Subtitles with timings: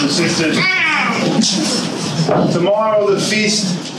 [0.00, 0.56] and sisters.
[2.52, 3.94] Tomorrow, the feast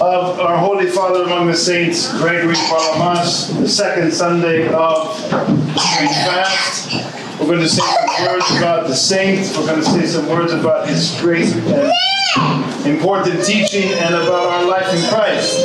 [0.00, 7.40] of our Holy Father among the saints, Gregory Palamas, the second Sunday of Spring Fast.
[7.40, 9.56] We're going to say some words about the saint.
[9.56, 14.64] We're going to say some words about his great and important teaching and about our
[14.64, 15.58] life in Christ.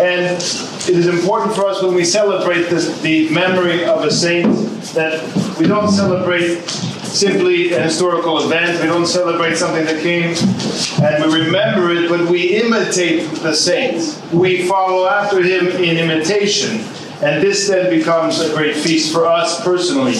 [0.00, 4.46] And it is important for us when we celebrate this, the memory of a saint
[4.94, 5.22] that
[5.58, 6.62] we don't celebrate
[7.14, 8.80] simply a historical event.
[8.80, 10.34] We don't celebrate something that came
[11.02, 14.20] and we remember it, but we imitate the saint.
[14.32, 16.80] We follow after him in imitation.
[17.22, 20.14] And this then becomes a great feast for us personally.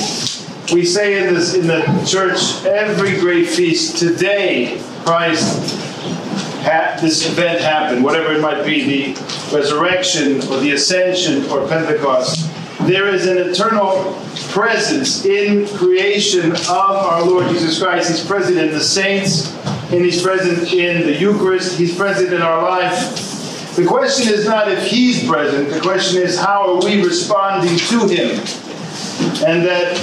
[0.72, 5.74] We say in, this, in the church every great feast, today Christ
[6.62, 12.50] ha- this event happened, whatever it might be, the resurrection or the ascension or Pentecost,
[12.82, 14.18] there is an eternal
[14.50, 18.10] presence in creation of our Lord Jesus Christ.
[18.10, 19.54] He's present in the saints,
[19.92, 23.76] and He's present in the Eucharist, He's present in our life.
[23.76, 28.08] The question is not if He's present, the question is how are we responding to
[28.08, 28.64] Him?
[29.46, 29.94] and that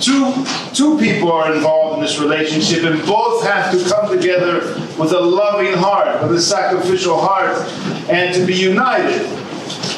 [0.00, 5.12] two, two people are involved in this relationship and both have to come together with
[5.12, 7.56] a loving heart, with a sacrificial heart,
[8.08, 9.22] and to be united.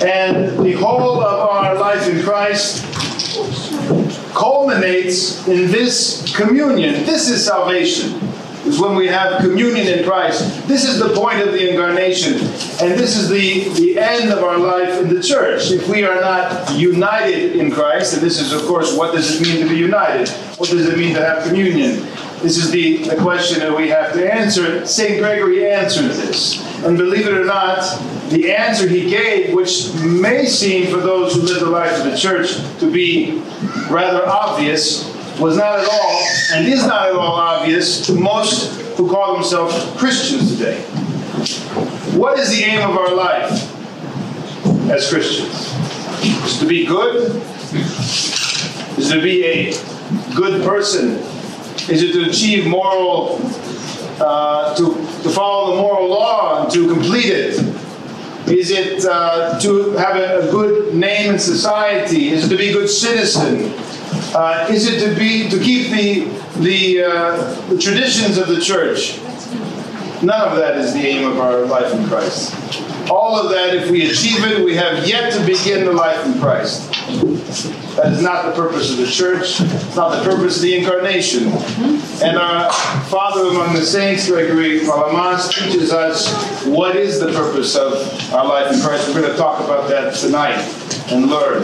[0.03, 1.64] And the whole of our
[1.95, 2.85] life in Christ
[4.35, 7.05] culminates in this communion.
[7.05, 8.21] This is salvation
[8.67, 10.67] is when we have communion in Christ.
[10.67, 12.35] This is the point of the incarnation,
[12.81, 15.71] and this is the, the end of our life in the church.
[15.71, 19.47] If we are not united in Christ, and this is, of course, what does it
[19.47, 20.31] mean to be united?
[20.59, 21.97] What does it mean to have communion?
[22.41, 24.87] This is the, the question that we have to answer.
[24.87, 25.19] St.
[25.21, 26.61] Gregory answered this.
[26.85, 27.81] And believe it or not,
[28.35, 32.17] the answer he gave, which may seem for those who live the life of the
[32.17, 33.41] church to be
[33.89, 35.09] rather obvious,
[35.39, 39.75] was not at all, and is not at all obvious to most who call themselves
[39.99, 40.81] Christians today.
[42.19, 43.53] What is the aim of our life
[44.91, 45.73] as Christians?
[46.45, 47.41] Is to be good?
[48.99, 49.73] Is to be a
[50.35, 51.19] good person?
[51.89, 53.39] Is it to achieve moral,
[54.21, 57.74] uh, to, to follow the moral law and to complete it?
[58.47, 62.29] Is it uh, to have a, good name in society?
[62.29, 63.73] Is it to be a good citizen?
[64.35, 66.25] Uh, is it to be to keep the
[66.61, 69.19] the, uh, the traditions of the church?
[70.23, 72.55] None of that is the aim of our life in Christ.
[73.11, 76.41] All of that, if we achieve it, we have yet to begin the life in
[76.41, 76.91] Christ.
[77.97, 79.61] That is not the purpose of the church.
[79.61, 81.49] It's not the purpose of the incarnation.
[82.23, 82.73] And our
[83.05, 87.93] Father among the saints, Gregory Palamas, teaches us what is the purpose of
[88.33, 89.09] our life in Christ.
[89.09, 90.59] We're going to talk about that tonight
[91.13, 91.63] and learn.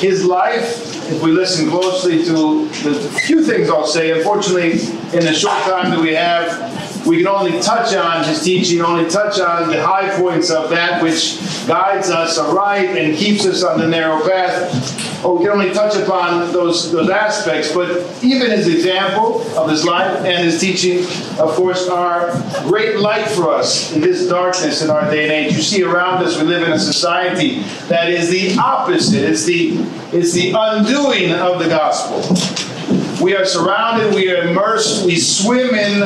[0.00, 2.94] His life if we listen closely to the
[3.26, 4.72] few things I'll say, unfortunately,
[5.16, 9.08] in the short time that we have, we can only touch on his teaching, only
[9.08, 13.78] touch on the high points of that which guides us aright and keeps us on
[13.78, 15.24] the narrow path.
[15.24, 17.90] Or we can only touch upon those, those aspects, but
[18.22, 20.98] even his example of his life and his teaching,
[21.38, 22.32] of course, are
[22.68, 25.56] great light for us in this darkness in our day and age.
[25.56, 29.24] You see around us, we live in a society that is the opposite.
[29.24, 29.78] It's the,
[30.12, 30.52] it's the
[30.94, 32.20] undoing of the gospel.
[33.22, 36.00] We are surrounded, we are immersed, we swim in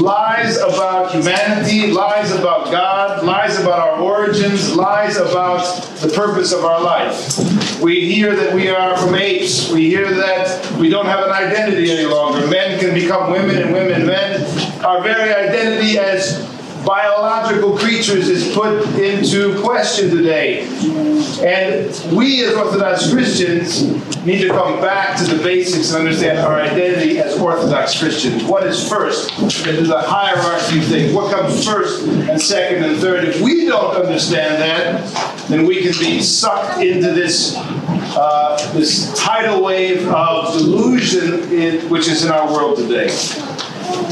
[0.00, 6.64] lies about humanity, lies about God, lies about our origins, lies about the purpose of
[6.64, 7.80] our life.
[7.80, 9.70] We hear that we are from apes.
[9.70, 12.46] We hear that we don't have an identity any longer.
[12.48, 14.84] Men can become women and women men.
[14.84, 16.55] Our very identity as
[16.86, 20.62] biological creatures is put into question today.
[21.44, 23.82] And we as Orthodox Christians
[24.24, 28.44] need to come back to the basics and understand our identity as Orthodox Christians.
[28.44, 29.36] What is first?
[29.64, 31.12] There's a hierarchy of things.
[31.12, 33.24] What comes first and second and third?
[33.24, 37.56] If we don't understand that, then we can be sucked into this
[38.18, 43.08] uh, this tidal wave of delusion in, which is in our world today.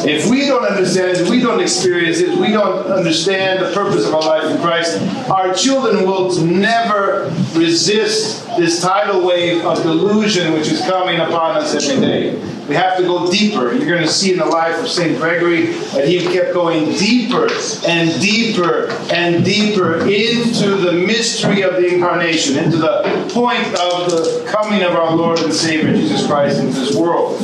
[0.07, 4.15] If we don't understand it, we don't experience it, we don't understand the purpose of
[4.15, 5.01] our life in Christ,
[5.31, 11.75] our children will never resist this tidal wave of delusion which is coming upon us
[11.75, 12.55] every day.
[12.69, 13.75] We have to go deeper.
[13.75, 15.19] You're going to see in the life of St.
[15.19, 17.47] Gregory that he kept going deeper
[17.87, 23.03] and deeper and deeper into the mystery of the incarnation, into the
[23.35, 27.39] point of the coming of our Lord and Savior Jesus Christ into this world.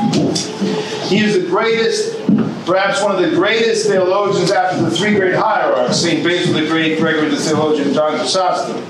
[0.00, 2.24] He is the greatest,
[2.64, 6.24] perhaps one of the greatest theologians after the three great hierarchs, St.
[6.24, 8.82] Basil the Great, Gregory the Theologian, John Chrysostom.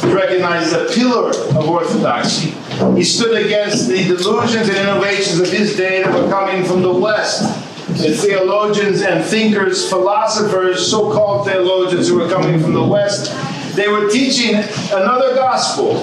[0.00, 2.50] He recognized a pillar of orthodoxy.
[2.96, 6.92] He stood against the delusions and innovations of his day that were coming from the
[6.92, 7.42] West.
[7.86, 13.32] The theologians and thinkers, philosophers, so called theologians who were coming from the West,
[13.76, 15.94] they were teaching another gospel.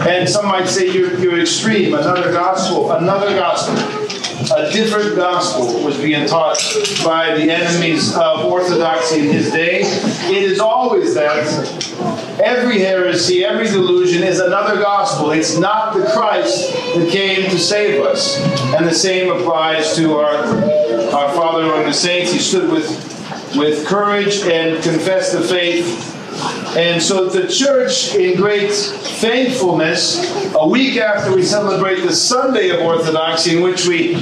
[0.00, 3.76] And some might say you're, you're extreme, another gospel, another gospel.
[4.56, 6.56] A different gospel was being taught
[7.04, 9.82] by the enemies of orthodoxy in his day.
[9.82, 12.40] It is always that.
[12.42, 15.32] Every heresy, every delusion is another gospel.
[15.32, 18.40] It's not the Christ that came to save us.
[18.74, 20.34] And the same applies to our,
[21.14, 22.32] our Father among the saints.
[22.32, 22.88] He stood with,
[23.54, 26.16] with courage and confessed the faith
[26.76, 32.80] and so the church, in great thankfulness, a week after we celebrate the Sunday of
[32.80, 34.14] Orthodoxy, in which we,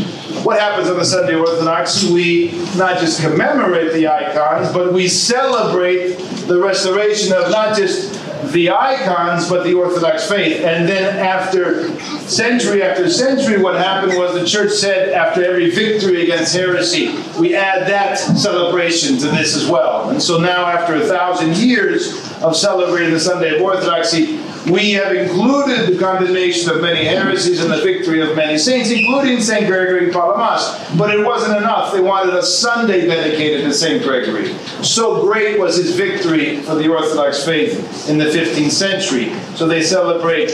[0.44, 2.12] what happens on the Sunday of Orthodoxy?
[2.12, 6.14] We not just commemorate the icons, but we celebrate
[6.46, 8.14] the restoration of not just
[8.52, 10.64] the icons, but the Orthodox faith.
[10.64, 11.98] And then after
[12.28, 17.08] century after century, what happened was the church said after every victory against heresy,
[17.38, 20.08] we add that celebration to this as well.
[20.08, 24.40] And so now, after a thousand years of celebrating the Sunday of Orthodoxy,
[24.70, 29.40] we have included the condemnation of many heresies and the victory of many saints, including
[29.40, 29.66] St.
[29.66, 30.78] Gregory Palamas.
[30.96, 31.92] But it wasn't enough.
[31.92, 34.02] They wanted a Sunday dedicated to St.
[34.02, 34.52] Gregory.
[34.82, 39.32] So great was his victory for the Orthodox faith in the 15th century.
[39.54, 40.50] So they celebrate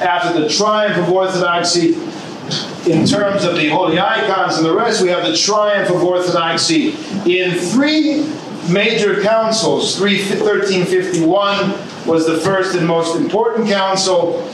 [0.00, 1.94] after the triumph of Orthodoxy
[2.86, 6.90] in terms of the holy icons and the rest, we have the triumph of Orthodoxy
[7.26, 8.24] in three
[8.68, 10.00] major councils.
[10.00, 14.46] 1351 was the first and most important council.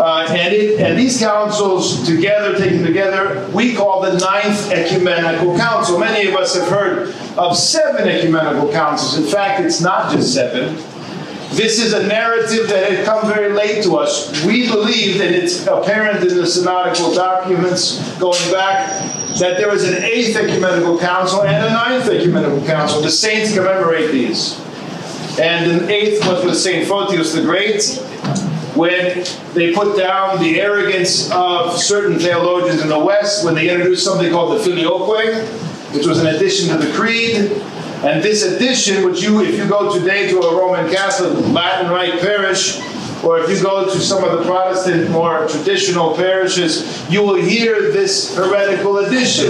[0.00, 5.98] Uh, and, it, and these councils together, taken together, we call the Ninth Ecumenical Council.
[5.98, 9.16] Many of us have heard of seven ecumenical councils.
[9.16, 10.76] In fact, it's not just seven.
[11.54, 14.44] This is a narrative that had come very late to us.
[14.44, 18.90] We believe, and it's apparent in the synodical documents going back,
[19.38, 23.00] that there was an eighth ecumenical council and a ninth ecumenical council.
[23.02, 24.60] The saints commemorate these.
[25.38, 26.88] And the eighth was with St.
[26.88, 27.84] Photius the Great,
[28.74, 29.24] when
[29.54, 34.32] they put down the arrogance of certain theologians in the West, when they introduced something
[34.32, 35.44] called the Filioque,
[35.94, 37.62] which was an addition to the Creed.
[38.04, 42.20] And this addition, which you, if you go today to a Roman Catholic Latin Rite
[42.20, 42.78] parish,
[43.24, 47.90] or if you go to some of the Protestant, more traditional parishes, you will hear
[47.90, 49.48] this heretical addition.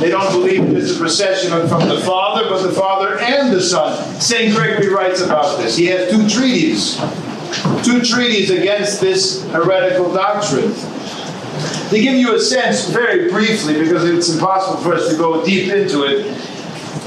[0.00, 4.18] They don't believe it's a procession from the Father, but the Father and the Son.
[4.18, 4.54] St.
[4.54, 5.76] Gregory writes about this.
[5.76, 6.96] He has two treaties,
[7.84, 10.72] two treaties against this heretical doctrine.
[11.90, 15.70] To give you a sense, very briefly, because it's impossible for us to go deep
[15.70, 16.34] into it,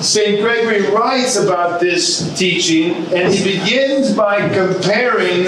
[0.05, 0.39] St.
[0.39, 5.43] Gregory writes about this teaching, and he begins by comparing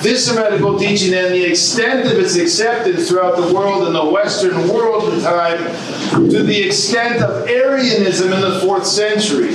[0.00, 4.68] this heretical teaching and the extent of its acceptance throughout the world in the Western
[4.68, 9.54] world at the time to the extent of Arianism in the fourth century.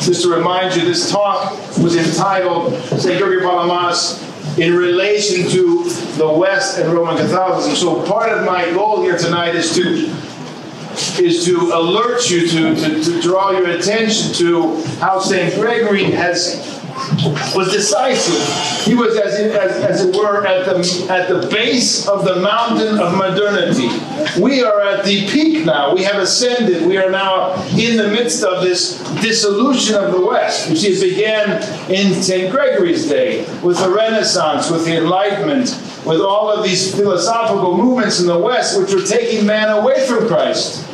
[0.00, 3.16] Just to remind you, this talk was entitled St.
[3.20, 4.20] Gregory Palamas
[4.58, 5.84] in relation to
[6.16, 7.76] the West and Roman Catholicism.
[7.76, 10.12] So part of my goal here tonight is to
[11.18, 15.54] is to alert you to, to, to draw your attention to how St.
[15.54, 16.71] Gregory has
[17.54, 18.86] was decisive.
[18.86, 22.98] He was, as as, as it were, at the, at the base of the mountain
[22.98, 23.88] of modernity.
[24.40, 25.94] We are at the peak now.
[25.94, 26.86] We have ascended.
[26.86, 30.70] We are now in the midst of this dissolution of the West.
[30.70, 32.50] You see, it began in St.
[32.50, 35.68] Gregory's day with the Renaissance, with the Enlightenment,
[36.04, 40.26] with all of these philosophical movements in the West, which were taking man away from
[40.26, 40.86] Christ.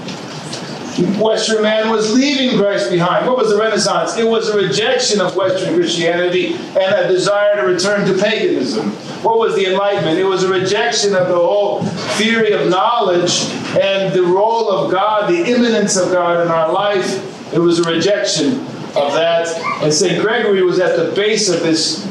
[0.98, 3.26] Western man was leaving Christ behind.
[3.26, 4.16] What was the Renaissance?
[4.16, 8.90] It was a rejection of Western Christianity and a desire to return to paganism.
[9.22, 10.18] What was the Enlightenment?
[10.18, 11.82] It was a rejection of the whole
[12.16, 13.44] theory of knowledge
[13.80, 17.54] and the role of God, the immanence of God in our life.
[17.54, 18.54] It was a rejection
[18.96, 19.46] of that.
[19.82, 20.20] And St.
[20.20, 22.04] Gregory was at the base of this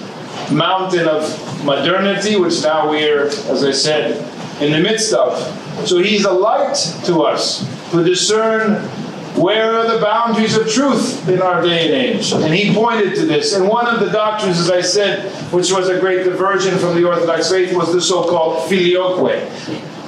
[0.50, 4.16] mountain of modernity, which now we are, as I said,
[4.62, 5.38] in the midst of.
[5.86, 6.76] So he's a light
[7.06, 8.84] to us to discern
[9.38, 12.32] where are the boundaries of truth in our day and age.
[12.32, 13.54] And he pointed to this.
[13.54, 17.08] And one of the doctrines, as I said, which was a great diversion from the
[17.08, 19.48] Orthodox faith, was the so called filioque,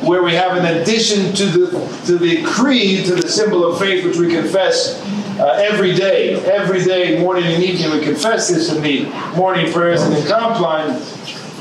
[0.01, 4.03] where we have an addition to the, to the creed, to the symbol of faith,
[4.03, 4.99] which we confess
[5.39, 6.33] uh, every day.
[6.45, 9.05] Every day, morning and evening, we confess this in the
[9.35, 10.99] morning prayers and in Compline.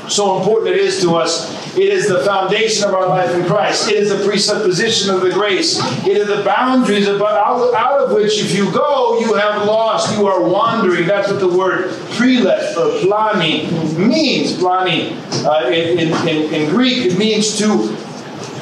[0.09, 3.87] So important it is to us It is the foundation of our life in Christ.
[3.87, 5.79] It is the presupposition of the grace.
[6.05, 10.17] It is the boundaries about, out, of which, if you go, you have lost.
[10.17, 11.07] You are wandering.
[11.07, 14.57] That's what the word prelest or plani means.
[14.57, 15.13] Plani
[15.45, 17.95] uh, in, in, in Greek, it means to,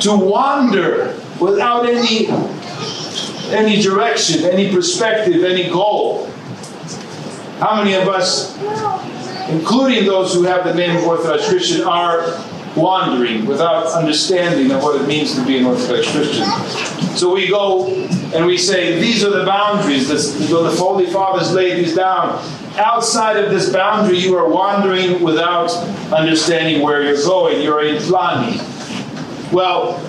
[0.01, 2.27] to wander without any,
[3.49, 6.27] any direction, any perspective, any goal.
[7.57, 8.55] How many of us,
[9.49, 12.21] including those who have the name of Orthodox Christian, are
[12.77, 16.45] wandering without understanding of what it means to be an Orthodox Christian?
[17.17, 17.87] So we go
[18.33, 20.07] and we say, these are the boundaries.
[20.07, 22.43] The, the Holy Fathers laid these down.
[22.77, 25.71] Outside of this boundary, you are wandering without
[26.13, 27.61] understanding where you're going.
[27.61, 28.61] You're in plani.
[29.51, 29.99] Well,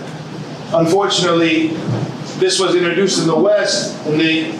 [0.74, 1.68] unfortunately,
[2.38, 4.52] this was introduced in the West in the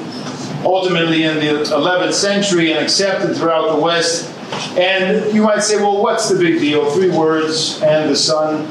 [0.64, 4.32] ultimately in the 11th century and accepted throughout the West.
[4.78, 6.90] And you might say, well, what's the big deal?
[6.92, 8.64] Three words and the Son.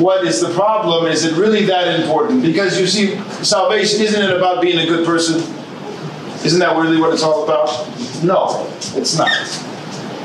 [0.00, 1.06] What is the problem?
[1.06, 2.42] Is it really that important?
[2.42, 5.36] Because you see, salvation isn't it about being a good person?
[6.44, 7.68] Isn't that really what it's all about?
[8.22, 9.30] No, it's not.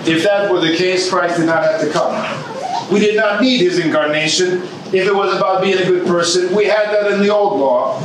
[0.08, 2.92] If that were the case, Christ did not have to come.
[2.92, 4.64] We did not need his incarnation.
[4.92, 8.02] If it was about being a good person, we had that in the old law.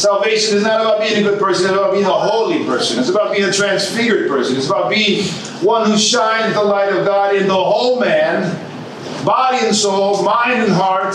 [0.00, 2.98] Salvation is not about being a good person, it's about being a holy person.
[2.98, 4.56] It's about being a transfigured person.
[4.56, 5.26] It's about being
[5.62, 8.56] one who shines the light of God in the whole man,
[9.26, 11.12] body and soul, mind and heart.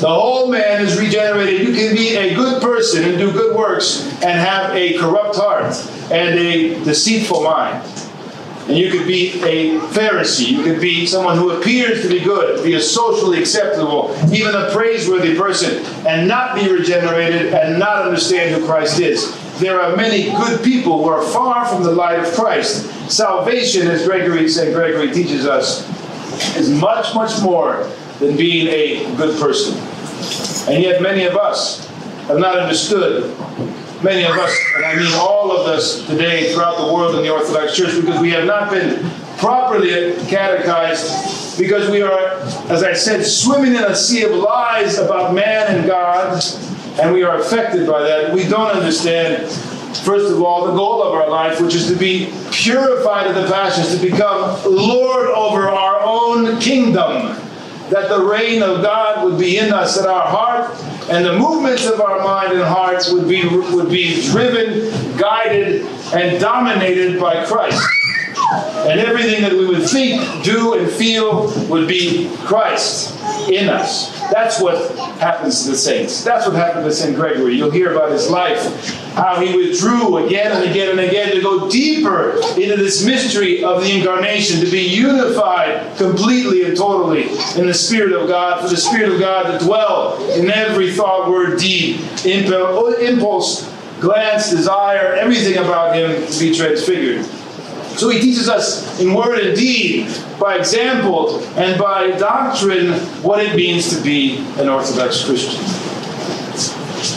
[0.00, 1.66] The whole man is regenerated.
[1.66, 5.74] You can be a good person and do good works and have a corrupt heart
[6.12, 7.84] and a deceitful mind.
[8.70, 10.46] And you could be a Pharisee.
[10.46, 14.70] You could be someone who appears to be good, be a socially acceptable, even a
[14.70, 19.36] praiseworthy person, and not be regenerated and not understand who Christ is.
[19.58, 22.88] There are many good people who are far from the light of Christ.
[23.10, 24.72] Salvation, as Gregory St.
[24.72, 25.84] Gregory teaches us,
[26.56, 29.76] is much, much more than being a good person.
[30.72, 31.88] And yet, many of us
[32.28, 33.36] have not understood
[34.02, 37.30] many of us, and I mean all of us today throughout the world in the
[37.30, 39.90] Orthodox Church, because we have not been properly
[40.26, 42.18] catechized, because we are,
[42.70, 46.42] as I said, swimming in a sea of lies about man and God,
[47.00, 48.32] and we are affected by that.
[48.32, 49.50] We don't understand,
[49.98, 53.46] first of all, the goal of our life, which is to be purified of the
[53.52, 57.36] passions, to become Lord over our own kingdom
[57.90, 60.74] that the reign of God would be in us, that our heart
[61.10, 66.40] and the movements of our mind and hearts would be, would be driven, guided, and
[66.40, 67.82] dominated by Christ.
[68.52, 73.16] And everything that we would think, do, and feel would be Christ
[73.48, 74.18] in us.
[74.30, 76.24] That's what happens to the saints.
[76.24, 77.14] That's what happened to St.
[77.16, 77.56] Gregory.
[77.56, 78.62] You'll hear about his life,
[79.14, 83.82] how he withdrew again and again and again to go deeper into this mystery of
[83.82, 86.69] the incarnation, to be unified completely
[87.56, 91.28] in the Spirit of God, for the Spirit of God to dwell in every thought,
[91.30, 97.24] word, deed, impulse, glance, desire, everything about him to be transfigured.
[97.96, 100.08] So he teaches us in word and deed,
[100.38, 105.60] by example, and by doctrine what it means to be an Orthodox Christian.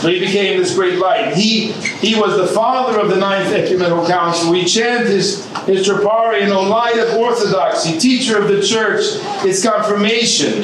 [0.08, 1.34] He became this great light.
[1.34, 4.50] He, he was the father of the Ninth Ecumenical Council.
[4.50, 9.02] We chant his, his Troparion, O light of orthodoxy, teacher of the church,
[9.44, 10.62] its confirmation,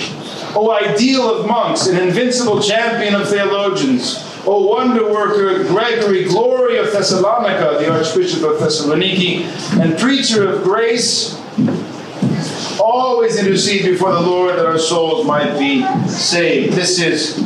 [0.54, 6.92] O ideal of monks, an invincible champion of theologians, O wonder worker Gregory, glory of
[6.92, 9.42] Thessalonica, the Archbishop of Thessaloniki,
[9.80, 11.38] and preacher of grace,
[12.80, 16.72] always intercede before the Lord that our souls might be saved.
[16.74, 17.38] This is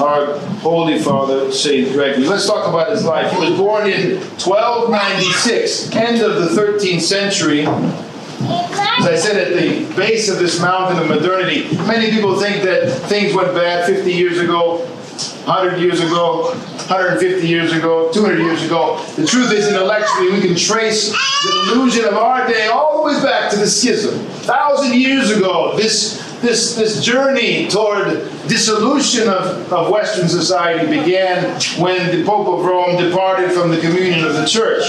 [0.00, 1.92] our Holy Father, St.
[1.92, 2.26] Gregory.
[2.26, 3.32] Let's talk about his life.
[3.32, 7.66] He was born in 1296, end of the 13th century.
[7.66, 12.90] As I said, at the base of this mountain of modernity, many people think that
[13.08, 14.86] things went bad 50 years ago.
[15.46, 16.50] 100 years ago,
[16.88, 19.02] 150 years ago, 200 years ago.
[19.14, 23.22] The truth is, intellectually, we can trace the delusion of our day all the way
[23.22, 24.14] back to the schism.
[24.14, 28.06] A thousand years ago, this, this, this journey toward
[28.48, 34.24] dissolution of, of Western society began when the Pope of Rome departed from the communion
[34.24, 34.84] of the church.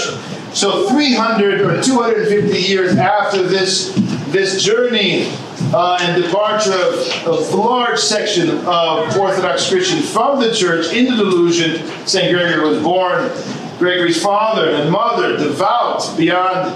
[0.54, 3.92] So 300 or 250 years after this,
[4.28, 5.30] this journey
[5.74, 11.16] uh, and departure of, of a large section of Orthodox Christians from the church into
[11.16, 12.32] delusion, St.
[12.32, 13.30] Gregory was born.
[13.78, 16.74] Gregory's father and mother, devout beyond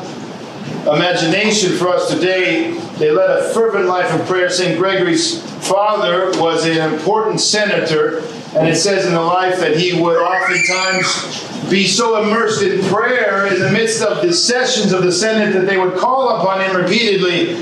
[0.82, 4.50] imagination for us today, they led a fervent life of prayer.
[4.50, 4.78] St.
[4.78, 8.18] Gregory's father was an important senator,
[8.56, 13.46] and it says in the life that he would oftentimes be so immersed in prayer
[13.46, 16.76] in the midst of the sessions of the Senate that they would call upon him
[16.76, 17.54] repeatedly,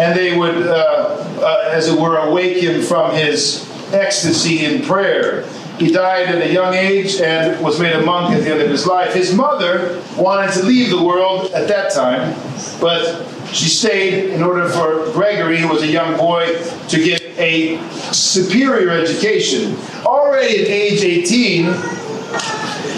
[0.00, 5.44] and they would, uh, uh, as it were, awake him from his ecstasy in prayer.
[5.78, 8.68] He died at a young age and was made a monk at the end of
[8.68, 9.14] his life.
[9.14, 12.34] His mother wanted to leave the world at that time,
[12.80, 17.78] but she stayed in order for Gregory, who was a young boy, to get a
[18.12, 19.76] superior education.
[20.04, 21.64] Already at age 18,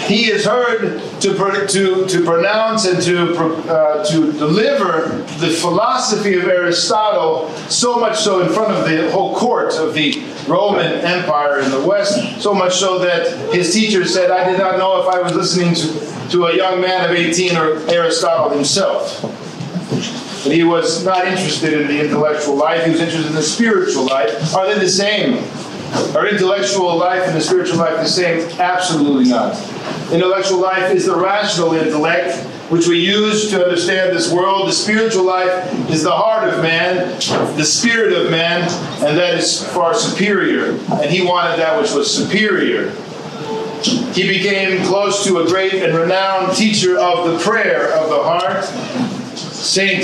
[0.07, 3.35] he is heard to, to, to pronounce and to,
[3.71, 9.35] uh, to deliver the philosophy of Aristotle, so much so in front of the whole
[9.35, 14.31] court of the Roman Empire in the West, so much so that his teacher said,
[14.31, 17.55] I did not know if I was listening to, to a young man of 18
[17.55, 19.21] or Aristotle himself.
[20.43, 24.05] But he was not interested in the intellectual life, he was interested in the spiritual
[24.05, 24.55] life.
[24.55, 25.43] Are they the same?
[26.15, 28.47] Are intellectual life and the spiritual life the same?
[28.59, 29.55] Absolutely not.
[30.11, 32.37] Intellectual life is the rational intellect,
[32.69, 34.69] which we use to understand this world.
[34.69, 36.97] The spiritual life is the heart of man,
[37.57, 38.61] the spirit of man,
[39.05, 40.71] and that is far superior.
[40.93, 42.91] And he wanted that which was superior.
[44.13, 48.63] He became close to a great and renowned teacher of the prayer of the heart,
[49.35, 50.03] Saint,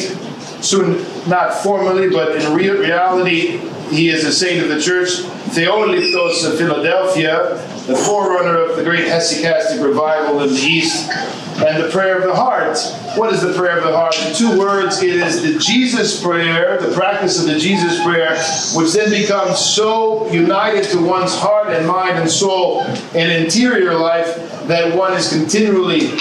[0.64, 5.10] soon not formally, but in reality, he is a saint of the church,
[5.50, 7.56] Theolyptos of Philadelphia,
[7.88, 12.36] the forerunner of the great hesychastic revival in the East, and the prayer of the
[12.36, 12.78] heart.
[13.18, 14.16] What is the prayer of the heart?
[14.28, 18.38] In two words, it is the Jesus prayer, the practice of the Jesus prayer,
[18.76, 24.36] which then becomes so united to one's heart and mind and soul and interior life
[24.68, 26.12] that one is continually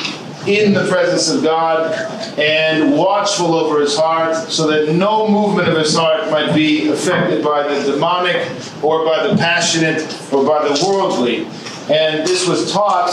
[0.47, 1.93] in the presence of God
[2.39, 7.43] and watchful over his heart so that no movement of his heart might be affected
[7.43, 8.37] by the demonic
[8.83, 11.47] or by the passionate or by the worldly.
[11.93, 13.11] And this was taught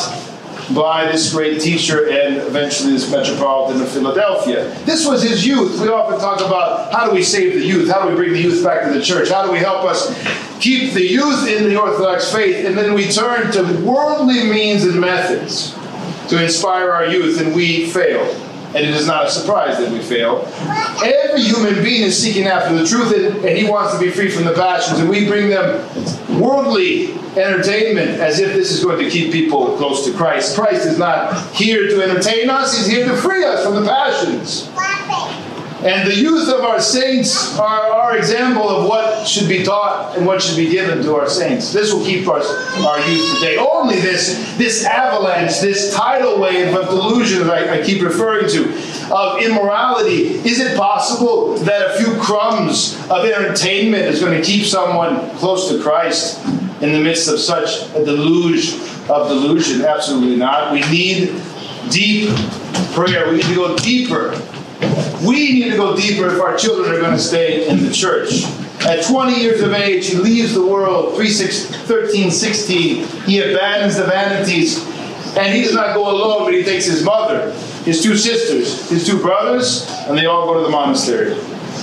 [0.73, 4.69] by this great teacher and eventually this metropolitan of Philadelphia.
[4.85, 5.81] This was his youth.
[5.81, 7.89] We often talk about how do we save the youth?
[7.89, 9.29] How do we bring the youth back to the church?
[9.29, 10.07] How do we help us
[10.59, 12.65] keep the youth in the Orthodox faith?
[12.65, 15.75] And then we turn to worldly means and methods
[16.33, 18.21] to inspire our youth, and we fail.
[18.67, 20.47] And it is not a surprise that we fail.
[21.03, 24.29] Every human being is seeking after the truth, and, and he wants to be free
[24.31, 25.79] from the passions, and we bring them
[26.41, 30.55] worldly entertainment as if this is going to keep people close to Christ.
[30.55, 34.69] Christ is not here to entertain us, he's here to free us from the passions.
[35.83, 40.25] And the youth of our saints are our example of what should be taught and
[40.25, 41.73] what should be given to our saints.
[41.73, 42.47] This will keep us,
[42.85, 43.57] our youth today.
[43.57, 48.63] Only this, this avalanche, this tidal wave of delusion that I, I keep referring to,
[49.13, 54.65] of immorality, is it possible that a few crumbs of entertainment is going to keep
[54.65, 56.45] someone close to Christ
[56.81, 58.75] in the midst of such a deluge
[59.09, 59.81] of delusion?
[59.81, 60.71] Absolutely not.
[60.71, 61.41] We need
[61.89, 62.33] deep
[62.93, 63.29] prayer.
[63.29, 64.41] We need to go deeper
[65.25, 68.43] we need to go deeper if our children are going to stay in the church.
[68.85, 73.07] At 20 years of age, he leaves the world, 3, 6, 13, 16.
[73.25, 74.85] He abandons the vanities.
[75.37, 77.51] And he does not go alone, but he takes his mother,
[77.85, 81.33] his two sisters, his two brothers, and they all go to the monastery.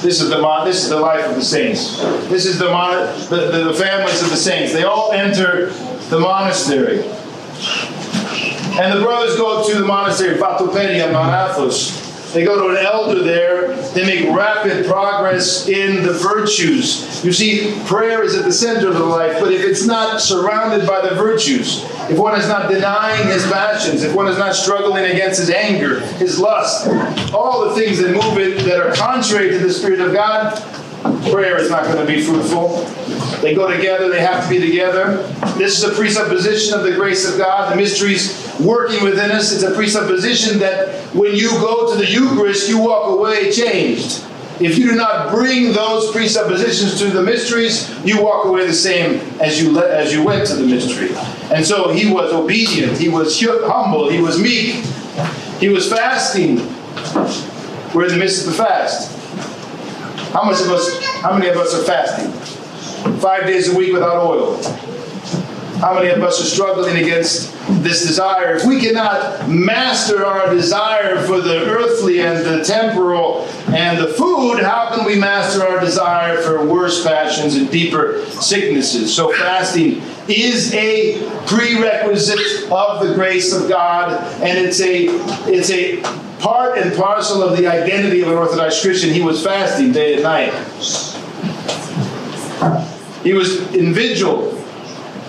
[0.03, 2.01] This is the, this is the life of the saints.
[2.29, 4.73] This is the, the, the, the families of the saints.
[4.73, 5.71] They all enter
[6.11, 7.03] the monastery.
[8.79, 12.00] And the brothers go to the monastery, Vatopedia Marathos,
[12.33, 13.75] they go to an elder there.
[13.93, 17.25] They make rapid progress in the virtues.
[17.25, 20.87] You see, prayer is at the center of the life, but if it's not surrounded
[20.87, 25.05] by the virtues, if one is not denying his passions, if one is not struggling
[25.05, 26.89] against his anger, his lust,
[27.35, 30.55] all the things that move it that are contrary to the Spirit of God,
[31.31, 32.85] prayer is not going to be fruitful.
[33.41, 35.23] They go together, they have to be together.
[35.57, 39.53] This is a presupposition of the grace of God, the mysteries working within us.
[39.53, 44.25] It's a presupposition that when you go to the Eucharist, you walk away changed.
[44.61, 49.21] If you do not bring those presuppositions to the mysteries, you walk away the same
[49.41, 51.17] as you le- as you went to the mystery.
[51.51, 54.85] And so he was obedient, he was humble, he was meek,
[55.61, 56.57] he was fasting.
[57.95, 59.17] We're in the midst of the fast.
[60.33, 61.05] How much of us?
[61.23, 62.31] How many of us are fasting?
[63.19, 64.57] Five days a week without oil.
[65.81, 68.55] How many of us are struggling against this desire?
[68.55, 74.63] If we cannot master our desire for the earthly and the temporal and the food,
[74.63, 79.17] how can we master our desire for worse passions and deeper sicknesses?
[79.17, 85.07] So, fasting is a prerequisite of the grace of God, and it's a
[85.51, 86.03] it's a
[86.43, 89.15] part and parcel of the identity of an Orthodox Christian.
[89.15, 90.53] He was fasting day and night.
[93.23, 94.60] He was in vigil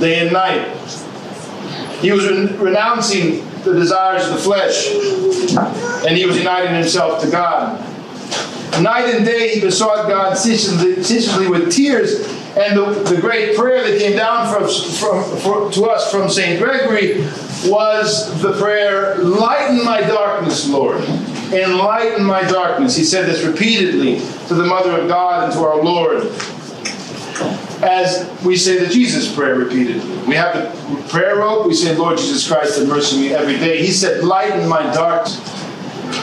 [0.01, 0.67] day and night.
[2.01, 4.89] He was re- renouncing the desires of the flesh,
[6.05, 7.79] and he was uniting himself to God.
[8.81, 13.99] Night and day he besought God ceaselessly, with tears, and the, the great prayer that
[13.99, 16.59] came down from, from, for, to us from St.
[16.59, 17.21] Gregory
[17.69, 21.03] was the prayer, Lighten my darkness, Lord.
[21.53, 22.95] Enlighten my darkness.
[22.95, 26.23] He said this repeatedly to the Mother of God and to our Lord.
[27.83, 30.15] As we say the Jesus prayer repeatedly.
[30.27, 33.57] We have the prayer rope, we say, Lord Jesus Christ, have mercy on me every
[33.57, 33.83] day.
[33.83, 35.39] He said, Lighten my darkness.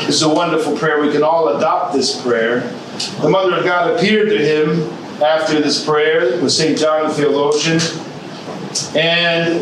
[0.07, 1.00] Is a wonderful prayer.
[1.00, 2.61] We can all adopt this prayer.
[3.20, 4.83] The Mother of God appeared to him
[5.22, 6.78] after this prayer with St.
[6.78, 7.81] John the theologian
[8.96, 9.61] and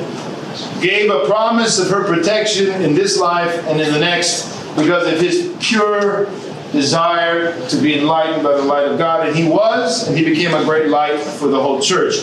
[0.83, 5.21] gave a promise of her protection in this life and in the next because of
[5.21, 6.27] his pure
[6.73, 9.27] desire to be enlightened by the light of God.
[9.27, 12.15] And he was, and he became a great light for the whole church.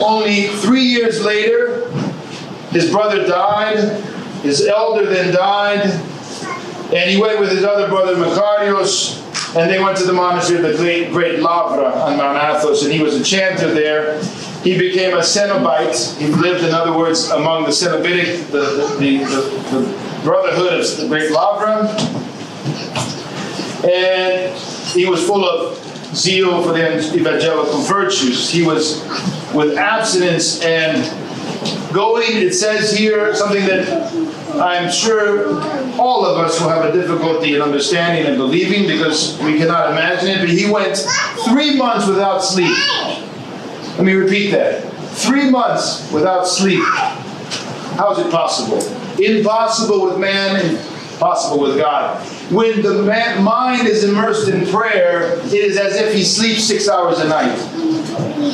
[0.00, 1.90] Only three years later,
[2.70, 3.78] his brother died,
[4.42, 5.84] his elder then died,
[6.92, 9.20] and he went with his other brother Macarius,
[9.54, 12.92] and they went to the monastery of the great, great Lavra on Mount Athos, and
[12.92, 14.22] he was a chanter there.
[14.62, 16.16] He became a Cenobite.
[16.18, 18.60] He lived, in other words, among the Cenobitic, the,
[18.98, 21.88] the, the, the brotherhood of the great Lavra.
[23.84, 24.56] And
[24.94, 25.78] he was full of
[26.14, 28.50] zeal for the evangelical virtues.
[28.50, 29.02] He was
[29.54, 31.02] with abstinence and
[31.92, 34.12] going, it says here, something that
[34.60, 35.60] I'm sure
[35.98, 40.28] all of us will have a difficulty in understanding and believing because we cannot imagine
[40.28, 40.96] it, but he went
[41.48, 42.76] three months without sleep.
[43.96, 44.82] Let me repeat that.
[45.14, 46.82] Three months without sleep.
[47.96, 48.78] How is it possible?
[49.18, 50.78] Impossible with man and
[51.18, 52.26] possible with God.
[52.52, 53.02] When the
[53.40, 57.56] mind is immersed in prayer, it is as if he sleeps six hours a night.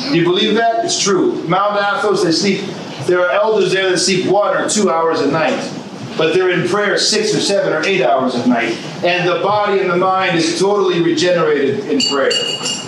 [0.09, 0.85] Do you believe that?
[0.85, 1.43] It's true.
[1.47, 2.61] Mount Athos, they sleep.
[3.07, 5.75] There are elders there that sleep one or two hours a night
[6.19, 8.75] but they're in prayer six or seven or eight hours a night.
[9.05, 12.33] And the body and the mind is totally regenerated in prayer.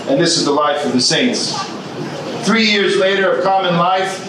[0.10, 1.56] And this is the life of the saints.
[2.45, 4.28] Three years later of common life,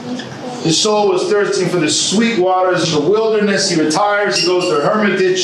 [0.63, 3.71] his soul was thirsting for the sweet waters of the wilderness.
[3.71, 5.41] He retires, he goes to hermitage.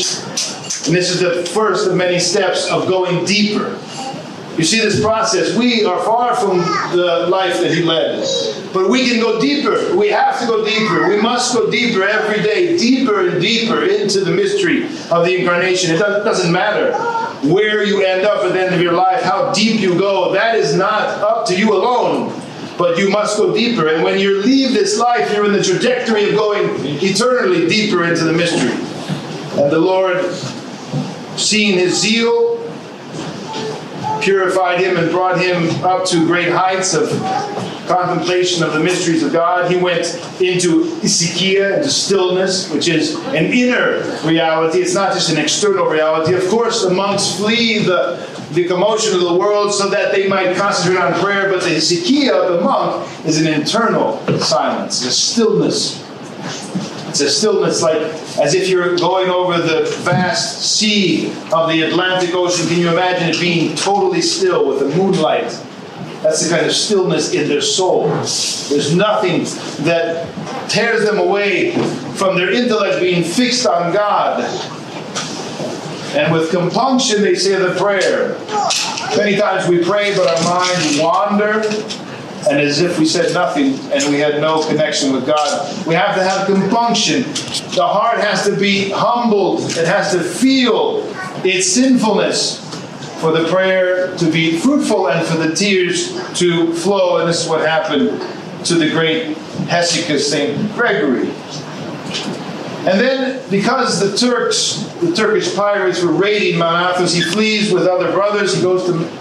[0.86, 3.78] And this is the first of many steps of going deeper
[4.58, 5.56] you see this process.
[5.56, 6.58] We are far from
[6.90, 8.26] the life that he led.
[8.72, 9.96] But we can go deeper.
[9.96, 11.08] We have to go deeper.
[11.08, 15.94] We must go deeper every day, deeper and deeper into the mystery of the incarnation.
[15.94, 16.92] It doesn't matter
[17.48, 20.32] where you end up at the end of your life, how deep you go.
[20.32, 22.30] That is not up to you alone.
[22.78, 23.88] But you must go deeper.
[23.88, 26.68] And when you leave this life, you're in the trajectory of going
[27.02, 28.70] eternally deeper into the mystery.
[29.60, 30.24] And the Lord,
[31.36, 32.56] seeing his zeal,
[34.22, 37.08] purified him and brought him up to great heights of
[37.88, 39.70] contemplation of the mysteries of God.
[39.70, 44.80] He went into isikia, into stillness, which is an inner reality.
[44.80, 46.34] It's not just an external reality.
[46.34, 48.16] Of course, the monks flee the,
[48.52, 52.30] the commotion of the world so that they might concentrate on prayer, but the isikia
[52.30, 56.04] of the monk is an internal silence, a stillness
[57.08, 58.02] it's a stillness like
[58.38, 62.68] as if you're going over the vast sea of the Atlantic Ocean.
[62.68, 65.48] Can you imagine it being totally still with the moonlight?
[66.22, 68.08] That's the kind of stillness in their soul.
[68.08, 69.44] There's nothing
[69.84, 70.28] that
[70.68, 71.72] tears them away
[72.14, 74.44] from their intellect being fixed on God.
[76.16, 78.38] And with compunction, they say the prayer.
[79.16, 81.62] Many times we pray, but our minds wander
[82.48, 85.86] and as if we said nothing and we had no connection with God.
[85.86, 87.22] We have to have compunction.
[87.74, 91.02] The heart has to be humbled, it has to feel
[91.44, 92.64] its sinfulness
[93.20, 97.18] for the prayer to be fruitful and for the tears to flow.
[97.18, 98.20] And this is what happened
[98.66, 100.72] to the great Hesychast, St.
[100.74, 101.28] Gregory.
[102.88, 107.86] And then, because the Turks, the Turkish pirates, were raiding Mount Athos, he flees with
[107.86, 108.54] other brothers.
[108.54, 109.18] He goes to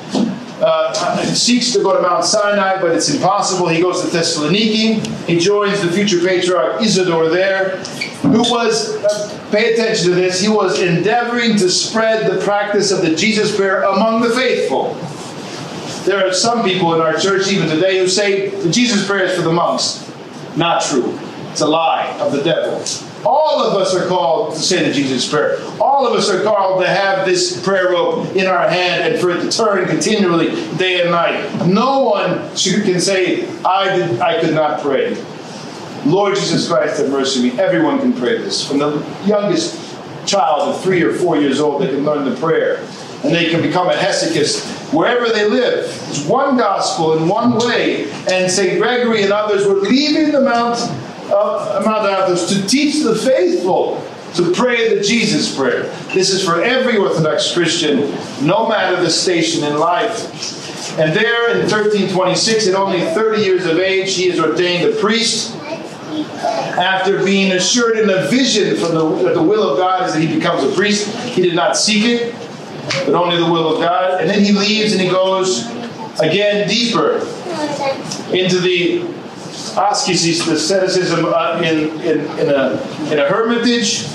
[0.61, 3.67] uh, seeks to go to Mount Sinai, but it's impossible.
[3.67, 5.05] He goes to Thessaloniki.
[5.27, 7.77] He joins the future patriarch Isidore there,
[8.23, 13.01] who was, uh, pay attention to this, he was endeavoring to spread the practice of
[13.01, 14.95] the Jesus prayer among the faithful.
[16.05, 19.35] There are some people in our church, even today, who say the Jesus prayer is
[19.35, 20.11] for the monks.
[20.55, 21.19] Not true.
[21.57, 22.85] It's a lie of the devil.
[23.25, 25.57] All of us are called to say the Jesus prayer.
[25.81, 29.31] All of us are called to have this prayer rope in our hand and for
[29.31, 31.65] it to turn continually day and night.
[31.65, 35.15] No one should, can say, I, did, I could not pray.
[36.05, 37.59] Lord Jesus Christ, have mercy on me.
[37.59, 38.67] Everyone can pray this.
[38.67, 42.87] From the youngest child of three or four years old, they can learn the prayer.
[43.23, 45.85] And they can become a hesychist wherever they live.
[46.07, 48.11] It's one gospel in one way.
[48.29, 48.79] And St.
[48.79, 50.77] Gregory and others were leaving the Mount,
[51.31, 54.03] uh, to teach the faithful
[54.35, 55.83] to pray the Jesus prayer.
[56.13, 58.11] This is for every Orthodox Christian,
[58.45, 60.99] no matter the station in life.
[60.99, 65.55] And there in 1326, at only 30 years of age, he is ordained a priest
[66.77, 70.21] after being assured in a vision from the, that the will of God is that
[70.21, 71.07] he becomes a priest.
[71.27, 72.35] He did not seek it,
[73.05, 74.21] but only the will of God.
[74.21, 75.65] And then he leaves and he goes
[76.19, 77.19] again deeper
[78.33, 79.01] into the
[79.77, 84.07] ascesis, asceticism uh, in, in, in, a, in a hermitage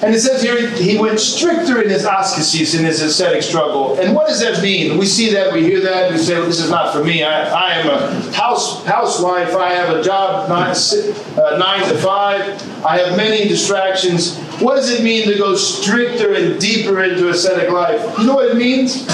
[0.00, 3.98] and it says here he went stricter in his ascesis, in his ascetic struggle.
[3.98, 4.96] And what does that mean?
[4.96, 7.24] We see that, we hear that, we say, well, this is not for me.
[7.24, 9.56] I, I am a house housewife.
[9.56, 12.84] I have a job nine, uh, nine to five.
[12.84, 14.38] I have many distractions.
[14.60, 18.00] What does it mean to go stricter and deeper into ascetic life?
[18.18, 19.04] You know what it means?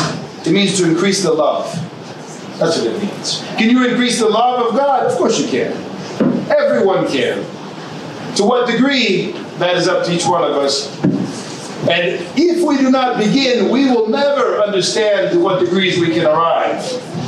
[0.46, 1.72] It means to increase the love.
[2.58, 3.42] That's what it means.
[3.56, 5.06] Can you increase the love of God?
[5.06, 5.72] Of course you can.
[6.50, 7.44] Everyone can.
[8.36, 9.32] To what degree?
[9.58, 11.02] That is up to each one of us.
[11.88, 16.26] And if we do not begin, we will never understand to what degrees we can
[16.26, 16.82] arrive.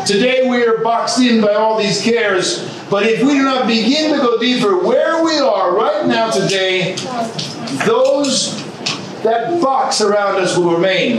[0.07, 4.13] Today we are boxed in by all these cares, but if we do not begin
[4.13, 6.97] to go deeper, where we are right now today,
[7.85, 8.66] those
[9.27, 11.19] that box around us will remain.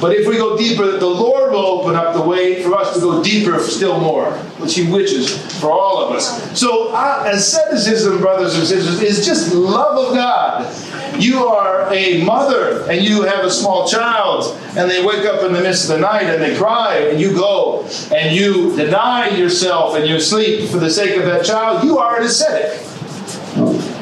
[0.00, 3.00] But if we go deeper, the Lord will open up the way for us to
[3.00, 6.58] go deeper still more, which He wishes for all of us.
[6.58, 10.74] So, uh, asceticism, brothers and sisters, is just love of God.
[11.20, 15.52] You are a mother and you have a small child, and they wake up in
[15.52, 19.96] the midst of the night and they cry, and you go and you deny yourself
[19.96, 21.84] and you sleep for the sake of that child.
[21.84, 22.91] You are an ascetic.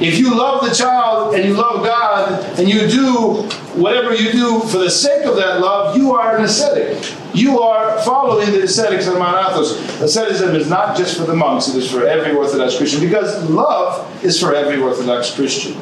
[0.01, 3.43] If you love the child and you love God and you do
[3.75, 7.15] whatever you do for the sake of that love, you are an ascetic.
[7.35, 9.79] You are following the ascetics of Mount Athos.
[10.01, 14.25] Asceticism is not just for the monks, it is for every Orthodox Christian because love
[14.25, 15.75] is for every Orthodox Christian.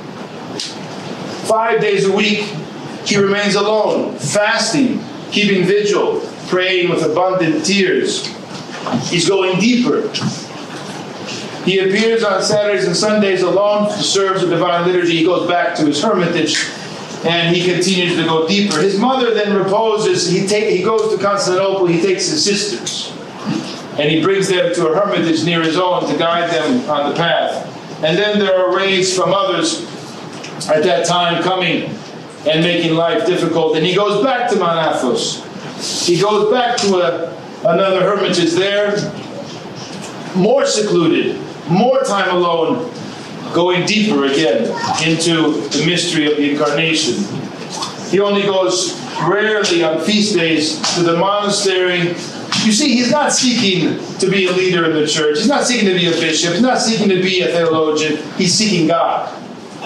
[1.46, 2.40] Five days a week,
[3.07, 8.26] he remains alone, fasting, keeping vigil, praying with abundant tears.
[9.09, 10.11] He's going deeper.
[11.64, 15.16] He appears on Saturdays and Sundays alone, to serves the divine liturgy.
[15.16, 16.68] He goes back to his hermitage
[17.25, 18.81] and he continues to go deeper.
[18.81, 20.31] His mother then reposes.
[20.31, 21.87] He, take, he goes to Constantinople.
[21.87, 23.12] He takes his sisters
[23.99, 27.16] and he brings them to a hermitage near his own to guide them on the
[27.16, 27.64] path.
[28.05, 29.83] And then there are raids from others
[30.68, 31.90] at that time coming
[32.49, 33.77] and making life difficult.
[33.77, 35.44] And he goes back to Mount Athos.
[36.07, 37.37] He goes back to a,
[37.68, 38.97] another hermitage there,
[40.37, 41.37] more secluded,
[41.70, 42.92] more time alone,
[43.52, 44.64] going deeper again
[45.07, 47.24] into the mystery of the incarnation.
[48.11, 52.09] He only goes rarely on feast days to the monastery.
[52.64, 55.38] You see, he's not seeking to be a leader in the church.
[55.38, 56.52] He's not seeking to be a bishop.
[56.52, 58.22] He's not seeking to be a theologian.
[58.37, 59.35] He's seeking God.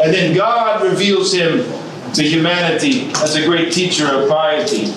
[0.02, 1.64] And then God reveals him
[2.14, 4.92] to humanity as a great teacher of piety.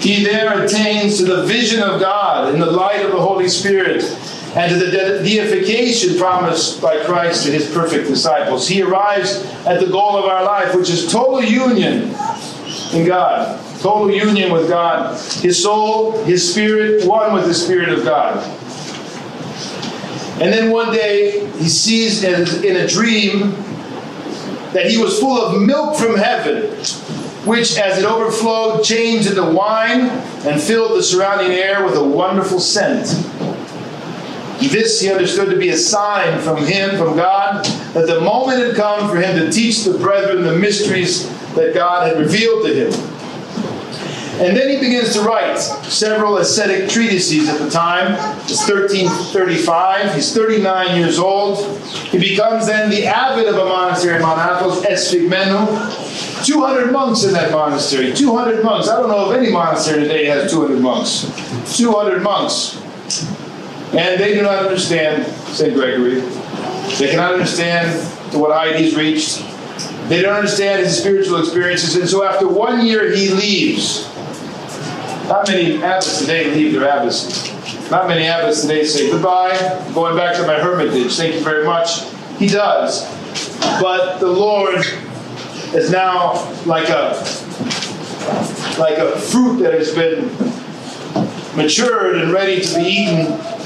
[0.00, 4.02] He there attains to the vision of God in the light of the Holy Spirit
[4.56, 8.66] and to the deification promised by Christ to his perfect disciples.
[8.66, 12.14] He arrives at the goal of our life, which is total union
[12.94, 13.60] in God.
[13.80, 15.20] Total union with God.
[15.42, 18.42] His soul, his spirit, one with the Spirit of God.
[20.40, 23.50] And then one day he sees in a dream
[24.72, 26.70] that he was full of milk from heaven,
[27.44, 30.08] which as it overflowed changed into wine
[30.46, 33.06] and filled the surrounding air with a wonderful scent.
[34.60, 37.64] This he understood to be a sign from him, from God,
[37.94, 42.08] that the moment had come for him to teach the brethren the mysteries that God
[42.08, 43.16] had revealed to him.
[44.38, 48.12] And then he begins to write several ascetic treatises at the time.
[48.42, 50.14] It's 1335.
[50.14, 51.78] He's 39 years old.
[52.10, 56.44] He becomes then the abbot of a monastery in Mount Athos, Esphigmenou.
[56.44, 58.12] 200 monks in that monastery.
[58.12, 58.88] 200 monks.
[58.88, 61.32] I don't know if any monastery today has 200 monks.
[61.74, 62.76] 200 monks.
[63.96, 65.72] And they do not understand St.
[65.72, 66.20] Gregory.
[66.98, 67.90] They cannot understand
[68.32, 69.42] to what height he's reached.
[70.08, 71.96] They don't understand his spiritual experiences.
[71.96, 74.06] And so after one year, he leaves.
[75.28, 77.90] Not many abbots today leave their abbacy.
[77.90, 81.16] Not many abbots today say, goodbye, I'm going back to my hermitage.
[81.16, 82.02] Thank you very much.
[82.38, 83.04] He does.
[83.80, 84.84] But the Lord
[85.74, 87.14] is now like a
[88.78, 90.26] like a fruit that has been
[91.56, 93.56] matured and ready to be eaten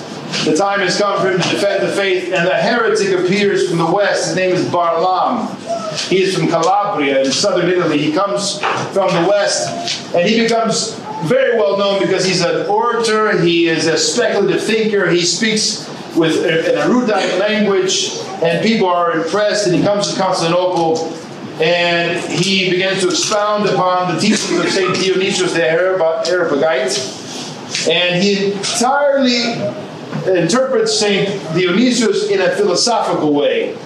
[0.45, 3.79] the time has come for him to defend the faith, and the heretic appears from
[3.79, 4.29] the west.
[4.29, 5.49] His name is Barlaam.
[6.09, 7.99] He is from Calabria in southern Italy.
[7.99, 8.61] He comes
[8.93, 13.87] from the west, and he becomes very well known because he's an orator, he is
[13.87, 19.83] a speculative thinker, he speaks with an erudite language, and people are impressed, and he
[19.83, 21.13] comes to Constantinople
[21.61, 24.95] and he begins to expound upon the teachings of St.
[24.95, 26.97] Dionysius the Areopagite,
[27.87, 29.57] and he entirely
[30.27, 31.29] interprets St.
[31.55, 33.77] Dionysius in a philosophical way.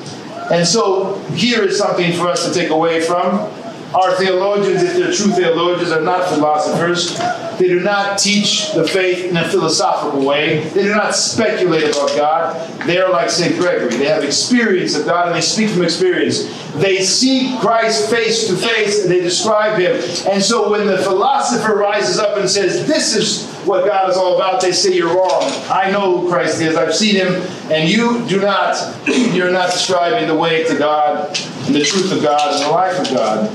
[0.51, 3.51] And so here is something for us to take away from.
[3.95, 7.17] Our theologians, if they're true theologians, are not philosophers.
[7.59, 10.65] They do not teach the faith in a philosophical way.
[10.71, 12.87] They do not speculate about God.
[12.87, 13.57] They are like St.
[13.57, 13.97] Gregory.
[13.97, 16.43] They have experience of God and they speak from experience.
[16.75, 19.93] They see Christ face to face and they describe him.
[20.29, 24.37] And so when the philosopher rises up and says, This is what God is all
[24.37, 25.43] about, they say you're wrong.
[25.71, 26.77] I know who Christ is.
[26.77, 27.35] I've seen him,
[27.71, 28.77] and you do not.
[29.07, 31.29] You're not describing the way to God
[31.67, 33.49] and the truth of God and the life of God.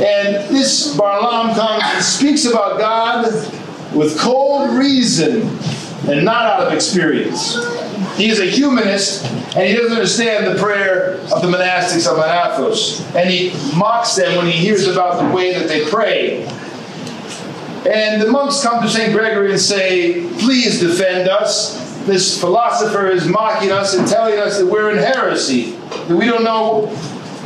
[0.00, 3.24] And this Barlaam comes and speaks about God
[3.94, 5.48] with cold reason
[6.08, 7.56] and not out of experience.
[8.16, 9.24] He is a humanist
[9.56, 13.04] and he doesn't understand the prayer of the monastics of Mount Athos.
[13.14, 16.44] And he mocks them when he hears about the way that they pray.
[17.88, 19.12] And the monks come to St.
[19.12, 21.78] Gregory and say, Please defend us.
[22.04, 26.44] This philosopher is mocking us and telling us that we're in heresy, that we don't
[26.44, 26.86] know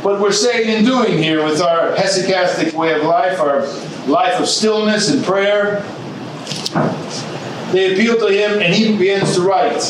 [0.01, 3.61] what we're saying and doing here with our hesychastic way of life, our
[4.07, 5.81] life of stillness and prayer.
[7.71, 9.83] They appeal to him, and he begins to write.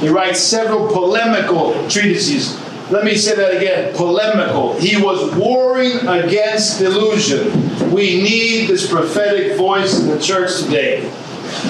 [0.00, 2.60] He writes several polemical treatises.
[2.92, 4.78] Let me say that again polemical.
[4.78, 7.50] He was warring against delusion.
[7.90, 11.10] We need this prophetic voice in the church today.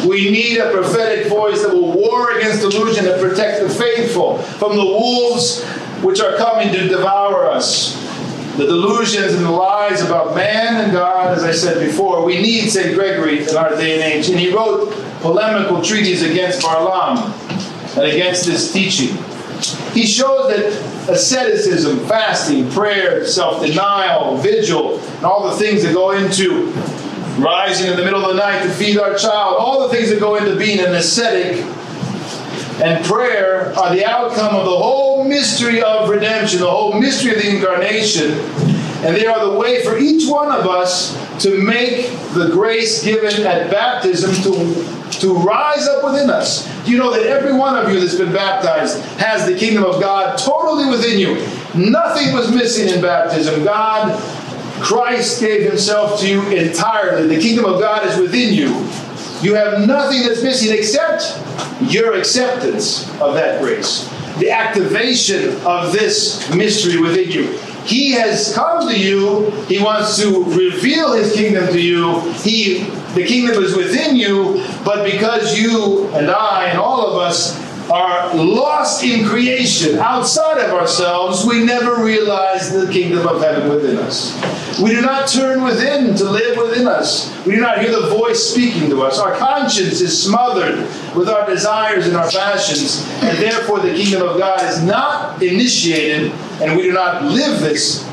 [0.05, 4.75] We need a prophetic voice that will war against delusion and protect the faithful from
[4.75, 5.63] the wolves
[6.03, 7.95] which are coming to devour us.
[8.57, 12.69] The delusions and the lies about man and God, as I said before, we need
[12.69, 12.97] St.
[12.97, 14.29] Gregory in our day and age.
[14.29, 17.33] And he wrote polemical treatises against Barlaam
[17.97, 19.17] and against this teaching.
[19.93, 26.13] He shows that asceticism, fasting, prayer, self denial, vigil, and all the things that go
[26.13, 26.67] into
[27.39, 30.21] rising in the middle of the night to feed our child, all the things that
[30.21, 31.65] go into being an ascetic
[32.83, 37.39] and prayer are the outcome of the whole mystery of redemption, the whole mystery of
[37.39, 38.33] the incarnation.
[39.05, 43.45] And they are the way for each one of us to make the grace given
[43.45, 46.69] at baptism to, to rise up within us.
[46.87, 50.39] You know that every one of you that's been baptized has the kingdom of God
[50.39, 51.35] totally within you.
[51.75, 53.65] Nothing was missing in baptism.
[53.65, 54.21] God,
[54.83, 57.35] Christ gave himself to you entirely.
[57.35, 58.69] The kingdom of God is within you.
[59.43, 61.41] You have nothing that's missing except
[61.93, 67.59] your acceptance of that grace, the activation of this mystery within you.
[67.85, 69.51] He has come to you.
[69.67, 72.21] He wants to reveal his kingdom to you.
[72.33, 77.62] He the kingdom is within you, but because you and I and all of us
[77.91, 83.99] are lost in creation outside of ourselves, we never realize the kingdom of heaven within
[83.99, 84.33] us.
[84.81, 87.31] We do not turn within to live within us.
[87.45, 89.19] We do not hear the voice speaking to us.
[89.19, 90.79] Our conscience is smothered
[91.17, 96.33] with our desires and our passions, and therefore the kingdom of God is not initiated,
[96.61, 98.05] and we do not live this,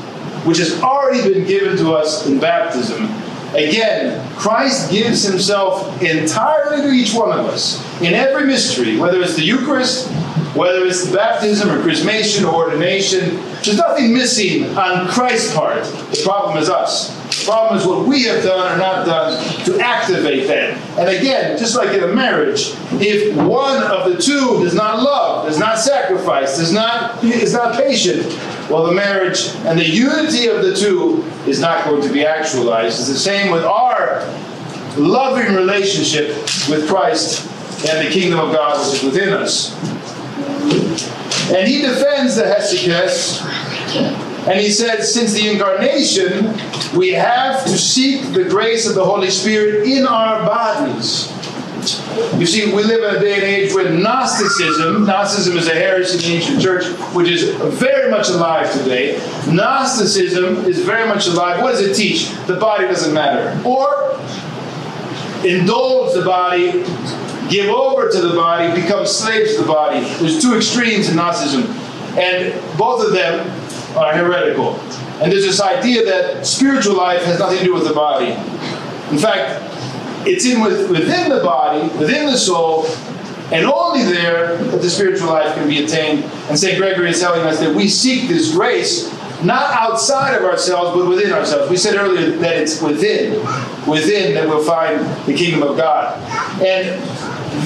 [0.44, 3.08] which has already been given to us in baptism.
[3.54, 9.34] Again, Christ gives himself entirely to each one of us in every mystery, whether it's
[9.34, 10.08] the Eucharist,
[10.54, 13.36] whether it's the baptism or chrismation or ordination.
[13.62, 15.84] There's nothing missing on Christ's part.
[15.84, 17.16] The problem is us.
[17.40, 20.76] The problem is what we have done or not done to activate that.
[20.98, 25.46] And again, just like in a marriage, if one of the two does not love,
[25.46, 28.26] does not sacrifice, does not is not patient,
[28.68, 32.98] well, the marriage and the unity of the two is not going to be actualized.
[33.00, 34.20] It's the same with our
[34.96, 36.36] loving relationship
[36.68, 37.46] with Christ
[37.88, 39.74] and the kingdom of God which is within us.
[41.50, 43.42] And he defends the hesychasts,
[44.46, 46.54] and he said, since the incarnation,
[46.96, 51.29] we have to seek the grace of the Holy Spirit in our bodies.
[52.38, 56.18] You see, we live in a day and age when Gnosticism, Gnosticism is a heresy
[56.18, 59.18] in the ancient church, which is very much alive today.
[59.50, 61.62] Gnosticism is very much alive.
[61.62, 62.30] What does it teach?
[62.46, 63.60] The body doesn't matter.
[63.66, 64.18] Or
[65.44, 66.84] indulge the body,
[67.50, 70.00] give over to the body, become slaves to the body.
[70.18, 71.62] There's two extremes in Gnosticism,
[72.18, 73.48] and both of them
[73.96, 74.76] are heretical.
[75.20, 78.32] And there's this idea that spiritual life has nothing to do with the body.
[79.10, 79.79] In fact,
[80.26, 82.86] it's in within the body, within the soul,
[83.52, 86.24] and only there that the spiritual life can be attained.
[86.48, 86.78] And St.
[86.78, 89.12] Gregory is telling us that we seek this grace
[89.42, 91.70] not outside of ourselves, but within ourselves.
[91.70, 93.40] We said earlier that it's within,
[93.88, 96.18] within that we'll find the kingdom of God.
[96.62, 97.00] And